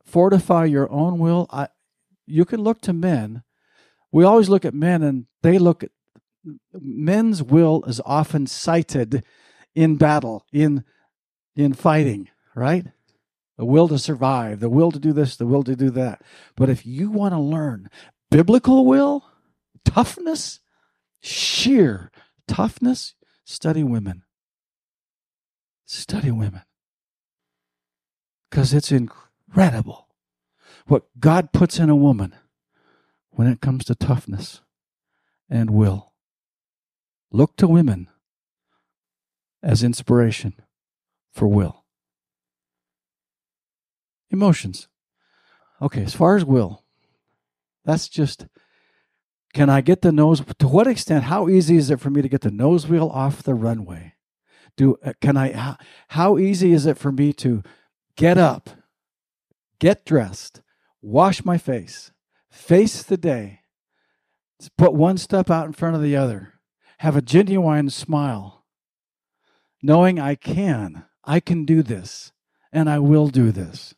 fortify 0.04 0.64
your 0.64 0.90
own 0.90 1.18
will, 1.18 1.46
I, 1.50 1.68
you 2.26 2.44
can 2.44 2.60
look 2.60 2.80
to 2.82 2.92
men. 2.92 3.44
We 4.10 4.24
always 4.24 4.48
look 4.48 4.64
at 4.64 4.74
men 4.74 5.02
and 5.02 5.26
they 5.42 5.58
look 5.58 5.84
at 5.84 5.90
men's 6.72 7.42
will 7.42 7.84
is 7.84 8.00
often 8.04 8.46
cited 8.46 9.24
in 9.74 9.96
battle, 9.96 10.44
in 10.52 10.84
in 11.54 11.74
fighting, 11.74 12.28
right? 12.54 12.86
The 13.60 13.66
will 13.66 13.88
to 13.88 13.98
survive, 13.98 14.60
the 14.60 14.70
will 14.70 14.90
to 14.90 14.98
do 14.98 15.12
this, 15.12 15.36
the 15.36 15.44
will 15.44 15.62
to 15.64 15.76
do 15.76 15.90
that. 15.90 16.22
But 16.56 16.70
if 16.70 16.86
you 16.86 17.10
want 17.10 17.34
to 17.34 17.38
learn 17.38 17.90
biblical 18.30 18.86
will, 18.86 19.26
toughness, 19.84 20.60
sheer 21.20 22.10
toughness, 22.48 23.16
study 23.44 23.82
women. 23.82 24.22
Study 25.84 26.30
women. 26.30 26.62
Because 28.48 28.72
it's 28.72 28.90
incredible 28.90 30.08
what 30.86 31.08
God 31.20 31.52
puts 31.52 31.78
in 31.78 31.90
a 31.90 31.94
woman 31.94 32.34
when 33.28 33.46
it 33.46 33.60
comes 33.60 33.84
to 33.84 33.94
toughness 33.94 34.62
and 35.50 35.68
will. 35.68 36.14
Look 37.30 37.58
to 37.58 37.68
women 37.68 38.08
as 39.62 39.82
inspiration 39.82 40.54
for 41.30 41.46
will. 41.46 41.79
Emotions. 44.30 44.88
Okay, 45.82 46.02
as 46.02 46.14
far 46.14 46.36
as 46.36 46.44
will, 46.44 46.84
that's 47.84 48.08
just 48.08 48.46
can 49.52 49.68
I 49.68 49.80
get 49.80 50.02
the 50.02 50.12
nose 50.12 50.42
to 50.58 50.68
what 50.68 50.86
extent 50.86 51.24
how 51.24 51.48
easy 51.48 51.76
is 51.76 51.90
it 51.90 52.00
for 52.00 52.10
me 52.10 52.22
to 52.22 52.28
get 52.28 52.42
the 52.42 52.50
nose 52.50 52.86
wheel 52.86 53.10
off 53.12 53.42
the 53.42 53.54
runway? 53.54 54.14
Do 54.76 54.96
uh, 55.04 55.14
can 55.20 55.36
I 55.36 55.52
how, 55.52 55.76
how 56.08 56.38
easy 56.38 56.72
is 56.72 56.86
it 56.86 56.98
for 56.98 57.10
me 57.10 57.32
to 57.34 57.62
get 58.16 58.38
up, 58.38 58.70
get 59.80 60.04
dressed, 60.04 60.62
wash 61.02 61.44
my 61.44 61.58
face, 61.58 62.12
face 62.50 63.02
the 63.02 63.16
day, 63.16 63.60
put 64.76 64.92
one 64.92 65.18
step 65.18 65.50
out 65.50 65.66
in 65.66 65.72
front 65.72 65.96
of 65.96 66.02
the 66.02 66.16
other, 66.16 66.54
have 66.98 67.16
a 67.16 67.22
genuine 67.22 67.90
smile, 67.90 68.64
knowing 69.82 70.20
I 70.20 70.36
can, 70.36 71.06
I 71.24 71.40
can 71.40 71.64
do 71.64 71.82
this, 71.82 72.32
and 72.72 72.88
I 72.88 72.98
will 72.98 73.28
do 73.28 73.50
this. 73.50 73.94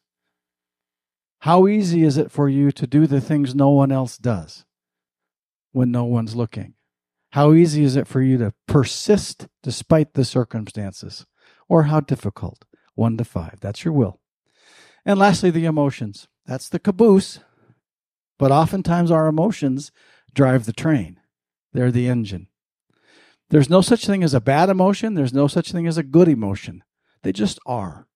How 1.43 1.67
easy 1.67 2.05
is 2.05 2.19
it 2.19 2.31
for 2.31 2.49
you 2.49 2.71
to 2.71 2.87
do 2.87 3.09
the 3.09 3.21
things 3.21 3.53
no 3.53 3.71
one 3.71 3.91
else 3.91 4.17
does 4.17 4.65
when 5.73 5.91
no 5.91 6.05
one's 6.05 6.37
looking? 6.37 6.75
How 7.33 7.53
easy 7.53 7.83
is 7.83 7.97
it 7.97 8.07
for 8.07 8.23
you 8.23 8.39
to 8.39 8.55
persist 8.69 9.49
despite 9.61 10.15
the 10.15 10.25
circumstances? 10.25 11.27
Or 11.69 11.85
how 11.85 11.99
difficult? 11.99 12.65
One 12.95 13.17
to 13.17 13.25
five. 13.25 13.59
That's 13.61 13.85
your 13.85 13.93
will. 13.93 14.21
And 15.05 15.19
lastly, 15.19 15.51
the 15.51 15.65
emotions. 15.65 16.29
That's 16.47 16.69
the 16.69 16.79
caboose. 16.79 17.41
But 18.39 18.53
oftentimes 18.53 19.11
our 19.11 19.27
emotions 19.27 19.91
drive 20.33 20.65
the 20.65 20.73
train, 20.73 21.19
they're 21.73 21.91
the 21.91 22.07
engine. 22.07 22.47
There's 23.51 23.69
no 23.69 23.81
such 23.81 24.07
thing 24.07 24.23
as 24.23 24.33
a 24.33 24.41
bad 24.41 24.71
emotion, 24.71 25.15
there's 25.15 25.35
no 25.35 25.49
such 25.49 25.73
thing 25.73 25.89
as 25.89 25.99
a 25.99 26.05
good 26.05 26.29
emotion. 26.29 26.85
They 27.25 27.33
just 27.33 27.59
are. 27.67 28.07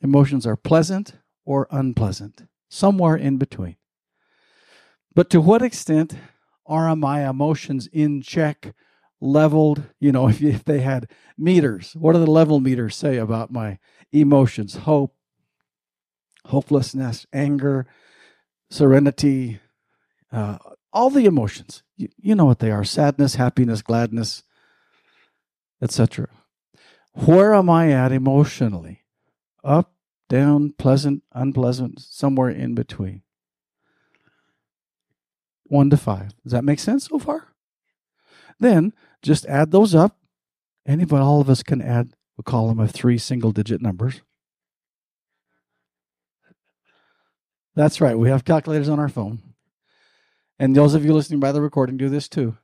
Emotions 0.00 0.46
are 0.46 0.56
pleasant 0.56 1.14
or 1.46 1.66
unpleasant, 1.70 2.42
somewhere 2.68 3.16
in 3.16 3.38
between. 3.38 3.76
But 5.14 5.30
to 5.30 5.40
what 5.40 5.62
extent 5.62 6.14
are 6.66 6.94
my 6.94 7.28
emotions 7.28 7.88
in 7.90 8.20
check, 8.20 8.74
leveled? 9.20 9.84
You 9.98 10.12
know, 10.12 10.28
if, 10.28 10.42
if 10.42 10.64
they 10.64 10.80
had 10.80 11.08
meters, 11.38 11.96
what 11.98 12.12
do 12.12 12.18
the 12.18 12.30
level 12.30 12.60
meters 12.60 12.94
say 12.94 13.16
about 13.16 13.50
my 13.50 13.78
emotions? 14.12 14.76
Hope, 14.76 15.14
hopelessness, 16.46 17.26
anger, 17.32 17.86
serenity, 18.70 19.60
uh, 20.30 20.58
all 20.92 21.10
the 21.10 21.26
emotions. 21.26 21.82
You, 21.96 22.08
you 22.18 22.34
know 22.34 22.44
what 22.44 22.58
they 22.58 22.70
are 22.70 22.84
sadness, 22.84 23.36
happiness, 23.36 23.82
gladness, 23.82 24.42
etc. 25.80 26.28
Where 27.12 27.54
am 27.54 27.70
I 27.70 27.90
at 27.92 28.12
emotionally? 28.12 29.02
Up, 29.64 29.95
down, 30.28 30.74
pleasant, 30.78 31.22
unpleasant, 31.32 32.00
somewhere 32.00 32.50
in 32.50 32.74
between. 32.74 33.22
One 35.64 35.90
to 35.90 35.96
five. 35.96 36.30
Does 36.42 36.52
that 36.52 36.64
make 36.64 36.78
sense 36.78 37.08
so 37.08 37.18
far? 37.18 37.48
Then 38.58 38.92
just 39.22 39.46
add 39.46 39.70
those 39.70 39.94
up. 39.94 40.18
Anybody, 40.86 41.22
all 41.22 41.40
of 41.40 41.50
us 41.50 41.62
can 41.62 41.82
add 41.82 42.14
a 42.38 42.42
column 42.42 42.78
of 42.78 42.92
three 42.92 43.18
single 43.18 43.52
digit 43.52 43.82
numbers. 43.82 44.22
That's 47.74 48.00
right. 48.00 48.18
We 48.18 48.30
have 48.30 48.44
calculators 48.44 48.88
on 48.88 48.98
our 48.98 49.08
phone. 49.08 49.42
And 50.58 50.74
those 50.74 50.94
of 50.94 51.04
you 51.04 51.12
listening 51.12 51.40
by 51.40 51.52
the 51.52 51.60
recording 51.60 51.96
do 51.96 52.08
this 52.08 52.28
too. 52.28 52.56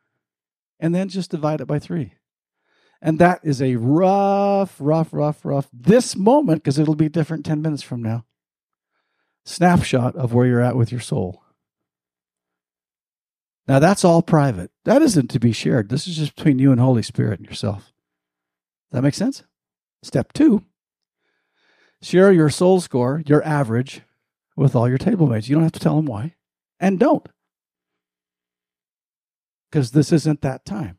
And 0.81 0.95
then 0.95 1.09
just 1.09 1.31
divide 1.31 1.61
it 1.61 1.67
by 1.67 1.79
three. 1.79 2.15
And 3.05 3.19
that 3.19 3.41
is 3.43 3.61
a 3.61 3.75
rough, 3.75 4.77
rough, 4.79 5.13
rough, 5.13 5.45
rough, 5.45 5.69
this 5.73 6.15
moment, 6.15 6.63
because 6.63 6.79
it'll 6.79 6.95
be 6.95 7.09
different 7.09 7.45
10 7.45 7.61
minutes 7.61 7.83
from 7.83 8.01
now, 8.01 8.25
snapshot 9.45 10.15
of 10.15 10.33
where 10.33 10.47
you're 10.47 10.61
at 10.61 10.77
with 10.77 10.93
your 10.93 11.01
soul. 11.01 11.43
Now, 13.67 13.81
that's 13.81 14.05
all 14.05 14.23
private. 14.23 14.71
That 14.85 15.03
isn't 15.03 15.31
to 15.33 15.41
be 15.41 15.53
shared. 15.53 15.89
This 15.89 16.07
is 16.07 16.17
just 16.17 16.37
between 16.37 16.61
you 16.61 16.71
and 16.71 16.81
Holy 16.81 17.03
Spirit 17.03 17.41
and 17.41 17.49
yourself. 17.49 17.93
That 18.93 19.03
makes 19.03 19.17
sense? 19.17 19.43
Step 20.05 20.33
two 20.33 20.65
share 22.01 22.33
your 22.33 22.51
soul 22.51 22.81
score, 22.81 23.23
your 23.27 23.45
average, 23.45 24.03
with 24.57 24.75
all 24.75 24.89
your 24.89 24.99
table 24.99 25.27
mates. 25.27 25.49
You 25.49 25.55
don't 25.55 25.63
have 25.63 25.73
to 25.73 25.81
tell 25.81 25.97
them 25.97 26.07
why. 26.07 26.35
And 26.81 26.99
don't. 26.99 27.29
Because 29.71 29.93
this 29.93 30.13
isn't 30.13 30.43
that 30.43 30.65
time 30.65 30.99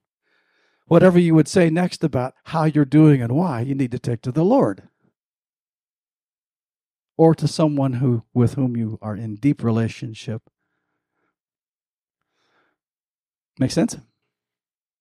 whatever 0.88 1.20
you 1.20 1.36
would 1.36 1.48
say 1.48 1.70
next 1.70 2.04
about 2.04 2.34
how 2.46 2.66
you're 2.66 2.86
doing 2.86 3.22
and 3.22 3.34
why, 3.34 3.62
you 3.62 3.76
need 3.76 3.92
to 3.92 4.00
take 4.00 4.22
to 4.22 4.32
the 4.32 4.44
Lord 4.44 4.84
or 7.18 7.36
to 7.36 7.48
someone 7.48 7.94
who 7.94 8.24
with 8.34 8.56
whom 8.56 8.76
you 8.76 8.98
are 9.02 9.16
in 9.16 9.36
deep 9.36 9.64
relationship. 9.64 10.42
Make 13.60 13.72
sense? 13.72 13.98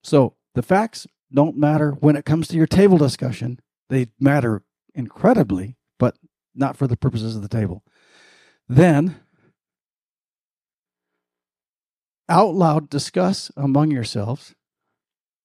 So 0.02 0.34
the 0.54 0.62
facts 0.62 1.06
don't 1.32 1.56
matter 1.56 1.92
when 1.92 2.16
it 2.16 2.24
comes 2.24 2.48
to 2.48 2.56
your 2.56 2.66
table 2.66 2.98
discussion. 2.98 3.60
They 3.88 4.08
matter 4.20 4.62
incredibly, 4.94 5.76
but 5.98 6.16
not 6.54 6.76
for 6.76 6.86
the 6.86 6.96
purposes 6.96 7.34
of 7.34 7.42
the 7.42 7.48
table. 7.48 7.82
Then 8.68 9.16
out 12.28 12.54
loud 12.54 12.90
discuss 12.90 13.50
among 13.56 13.90
yourselves 13.90 14.54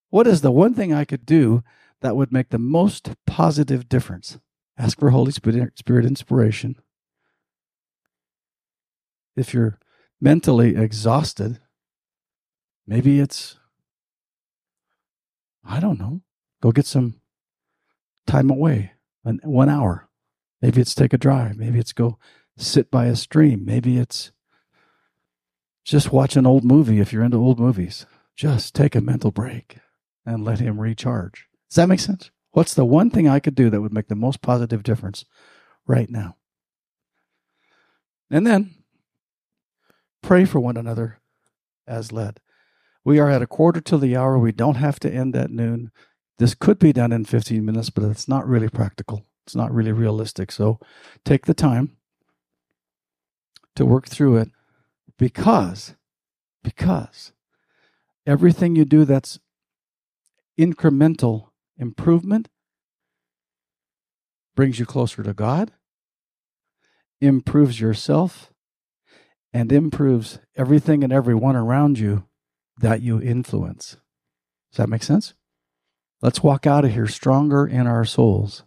what 0.10 0.28
is 0.28 0.42
the 0.42 0.52
one 0.52 0.74
thing 0.74 0.94
I 0.94 1.06
could 1.06 1.26
do 1.26 1.64
that 2.02 2.16
would 2.16 2.32
make 2.32 2.50
the 2.50 2.60
most 2.60 3.12
positive 3.26 3.90
difference? 3.90 4.40
Ask 4.78 5.00
for 5.00 5.10
Holy 5.10 5.32
Spirit 5.32 6.06
inspiration. 6.06 6.76
If 9.36 9.54
you're 9.54 9.80
mentally 10.22 10.76
exhausted, 10.76 11.60
maybe 12.86 13.20
it's, 13.20 13.58
I 15.64 15.80
don't 15.80 16.00
know, 16.00 16.22
go 16.62 16.72
get 16.72 16.86
some 16.86 17.22
time 18.26 18.50
away, 18.50 18.94
one 19.24 19.70
hour. 19.70 20.10
Maybe 20.62 20.82
it's 20.82 20.96
take 20.96 21.14
a 21.14 21.18
drive. 21.18 21.58
Maybe 21.58 21.80
it's 21.80 21.94
go 21.94 22.18
sit 22.58 22.90
by 22.90 23.06
a 23.06 23.16
stream. 23.16 23.66
Maybe 23.66 23.98
it's 23.98 24.32
just 25.84 26.12
watch 26.12 26.36
an 26.36 26.48
old 26.48 26.64
movie 26.64 27.00
if 27.00 27.14
you're 27.14 27.24
into 27.24 27.38
old 27.38 27.60
movies. 27.60 28.06
Just 28.36 28.74
take 28.74 28.96
a 28.96 29.02
mental 29.02 29.32
break 29.32 29.78
and 30.28 30.44
let 30.44 30.60
him 30.60 30.80
recharge. 30.80 31.48
Does 31.70 31.78
that 31.78 31.88
make 31.88 32.02
sense? 32.02 32.30
What's 32.52 32.74
the 32.74 32.86
one 32.86 33.10
thing 33.10 33.28
I 33.28 33.40
could 33.40 33.56
do 33.56 33.70
that 33.70 33.82
would 33.82 33.94
make 33.94 34.10
the 34.10 34.16
most 34.16 34.42
positive 34.42 34.84
difference 34.84 35.26
right 35.88 36.10
now? 36.10 36.36
And 38.30 38.46
then 38.46 38.76
pray 40.22 40.44
for 40.44 40.60
one 40.60 40.76
another 40.76 41.20
as 41.88 42.12
led. 42.12 42.42
We 43.06 43.20
are 43.20 43.30
at 43.30 43.42
a 43.42 43.48
quarter 43.48 43.80
to 43.80 43.98
the 43.98 44.18
hour. 44.18 44.38
We 44.38 44.52
don't 44.52 44.76
have 44.76 45.00
to 45.00 45.12
end 45.12 45.34
at 45.36 45.50
noon. 45.50 45.92
This 46.40 46.54
could 46.54 46.78
be 46.78 46.92
done 46.92 47.14
in 47.14 47.24
15 47.24 47.64
minutes, 47.64 47.90
but 47.90 48.04
it's 48.04 48.28
not 48.28 48.46
really 48.46 48.70
practical. 48.70 49.26
It's 49.46 49.56
not 49.56 49.74
really 49.74 49.94
realistic. 49.94 50.52
So 50.52 50.78
take 51.24 51.46
the 51.46 51.54
time 51.54 51.96
to 53.78 53.86
work 53.86 54.08
through 54.08 54.38
it 54.38 54.52
because 55.18 55.96
because 56.64 57.32
everything 58.26 58.76
you 58.76 58.84
do 58.84 59.06
that's 59.06 59.40
incremental 60.58 61.50
improvement 61.78 62.50
brings 64.56 64.80
you 64.80 64.86
closer 64.86 65.24
to 65.24 65.34
God, 65.34 65.72
improves 67.22 67.80
yourself, 67.80 68.52
and 69.54 69.72
improves 69.72 70.40
everything 70.56 71.04
and 71.04 71.14
everyone 71.14 71.56
around 71.56 72.00
you 72.00 72.26
that 72.80 73.02
you 73.02 73.22
influence. 73.22 73.98
Does 74.72 74.78
that 74.78 74.90
make 74.90 75.04
sense? 75.04 75.34
Let's 76.22 76.44
walk 76.44 76.66
out 76.66 76.86
of 76.86 76.94
here 76.94 77.08
stronger 77.08 77.66
in 77.66 77.86
our 77.88 78.06
souls 78.06 78.64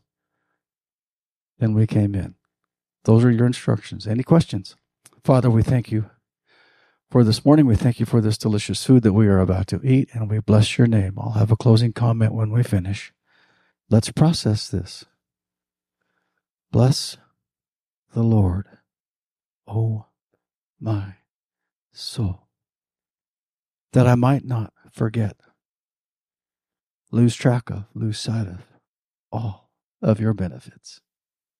than 1.59 1.75
we 1.75 1.87
came 1.87 2.15
in. 2.15 2.37
Those 3.05 3.25
are 3.25 3.31
your 3.31 3.47
instructions. 3.47 4.07
Any 4.07 4.23
questions? 4.23 4.77
Father, 5.25 5.51
we 5.51 5.63
thank 5.63 5.91
you 5.91 6.11
For 7.11 7.25
this 7.25 7.45
morning, 7.45 7.67
we 7.67 7.75
thank 7.75 7.99
you 7.99 8.07
for 8.07 8.21
this 8.21 8.39
delicious 8.39 8.85
food 8.85 9.03
that 9.03 9.15
we 9.15 9.27
are 9.27 9.41
about 9.41 9.67
to 9.69 9.81
eat, 9.83 10.11
and 10.13 10.31
we 10.31 10.39
bless 10.39 10.79
your 10.79 10.87
name. 10.87 11.19
I'll 11.19 11.33
have 11.33 11.51
a 11.51 11.57
closing 11.57 11.93
comment 11.93 12.33
when 12.33 12.53
we 12.53 12.63
finish. 12.63 13.13
Let's 13.89 14.13
process 14.13 14.69
this. 14.69 15.05
Bless 16.71 17.17
the 18.15 18.23
Lord, 18.23 18.67
O 19.67 20.07
my 20.79 21.15
soul, 21.93 22.47
that 23.93 24.07
I 24.07 24.15
might 24.15 24.45
not 24.45 24.73
forget, 24.93 25.37
lose 27.11 27.35
track 27.35 27.71
of, 27.71 27.87
lose 27.93 28.21
sight 28.21 28.47
of 28.47 28.69
all 29.33 29.73
of 30.01 30.21
your 30.21 30.33
benefits. 30.33 31.01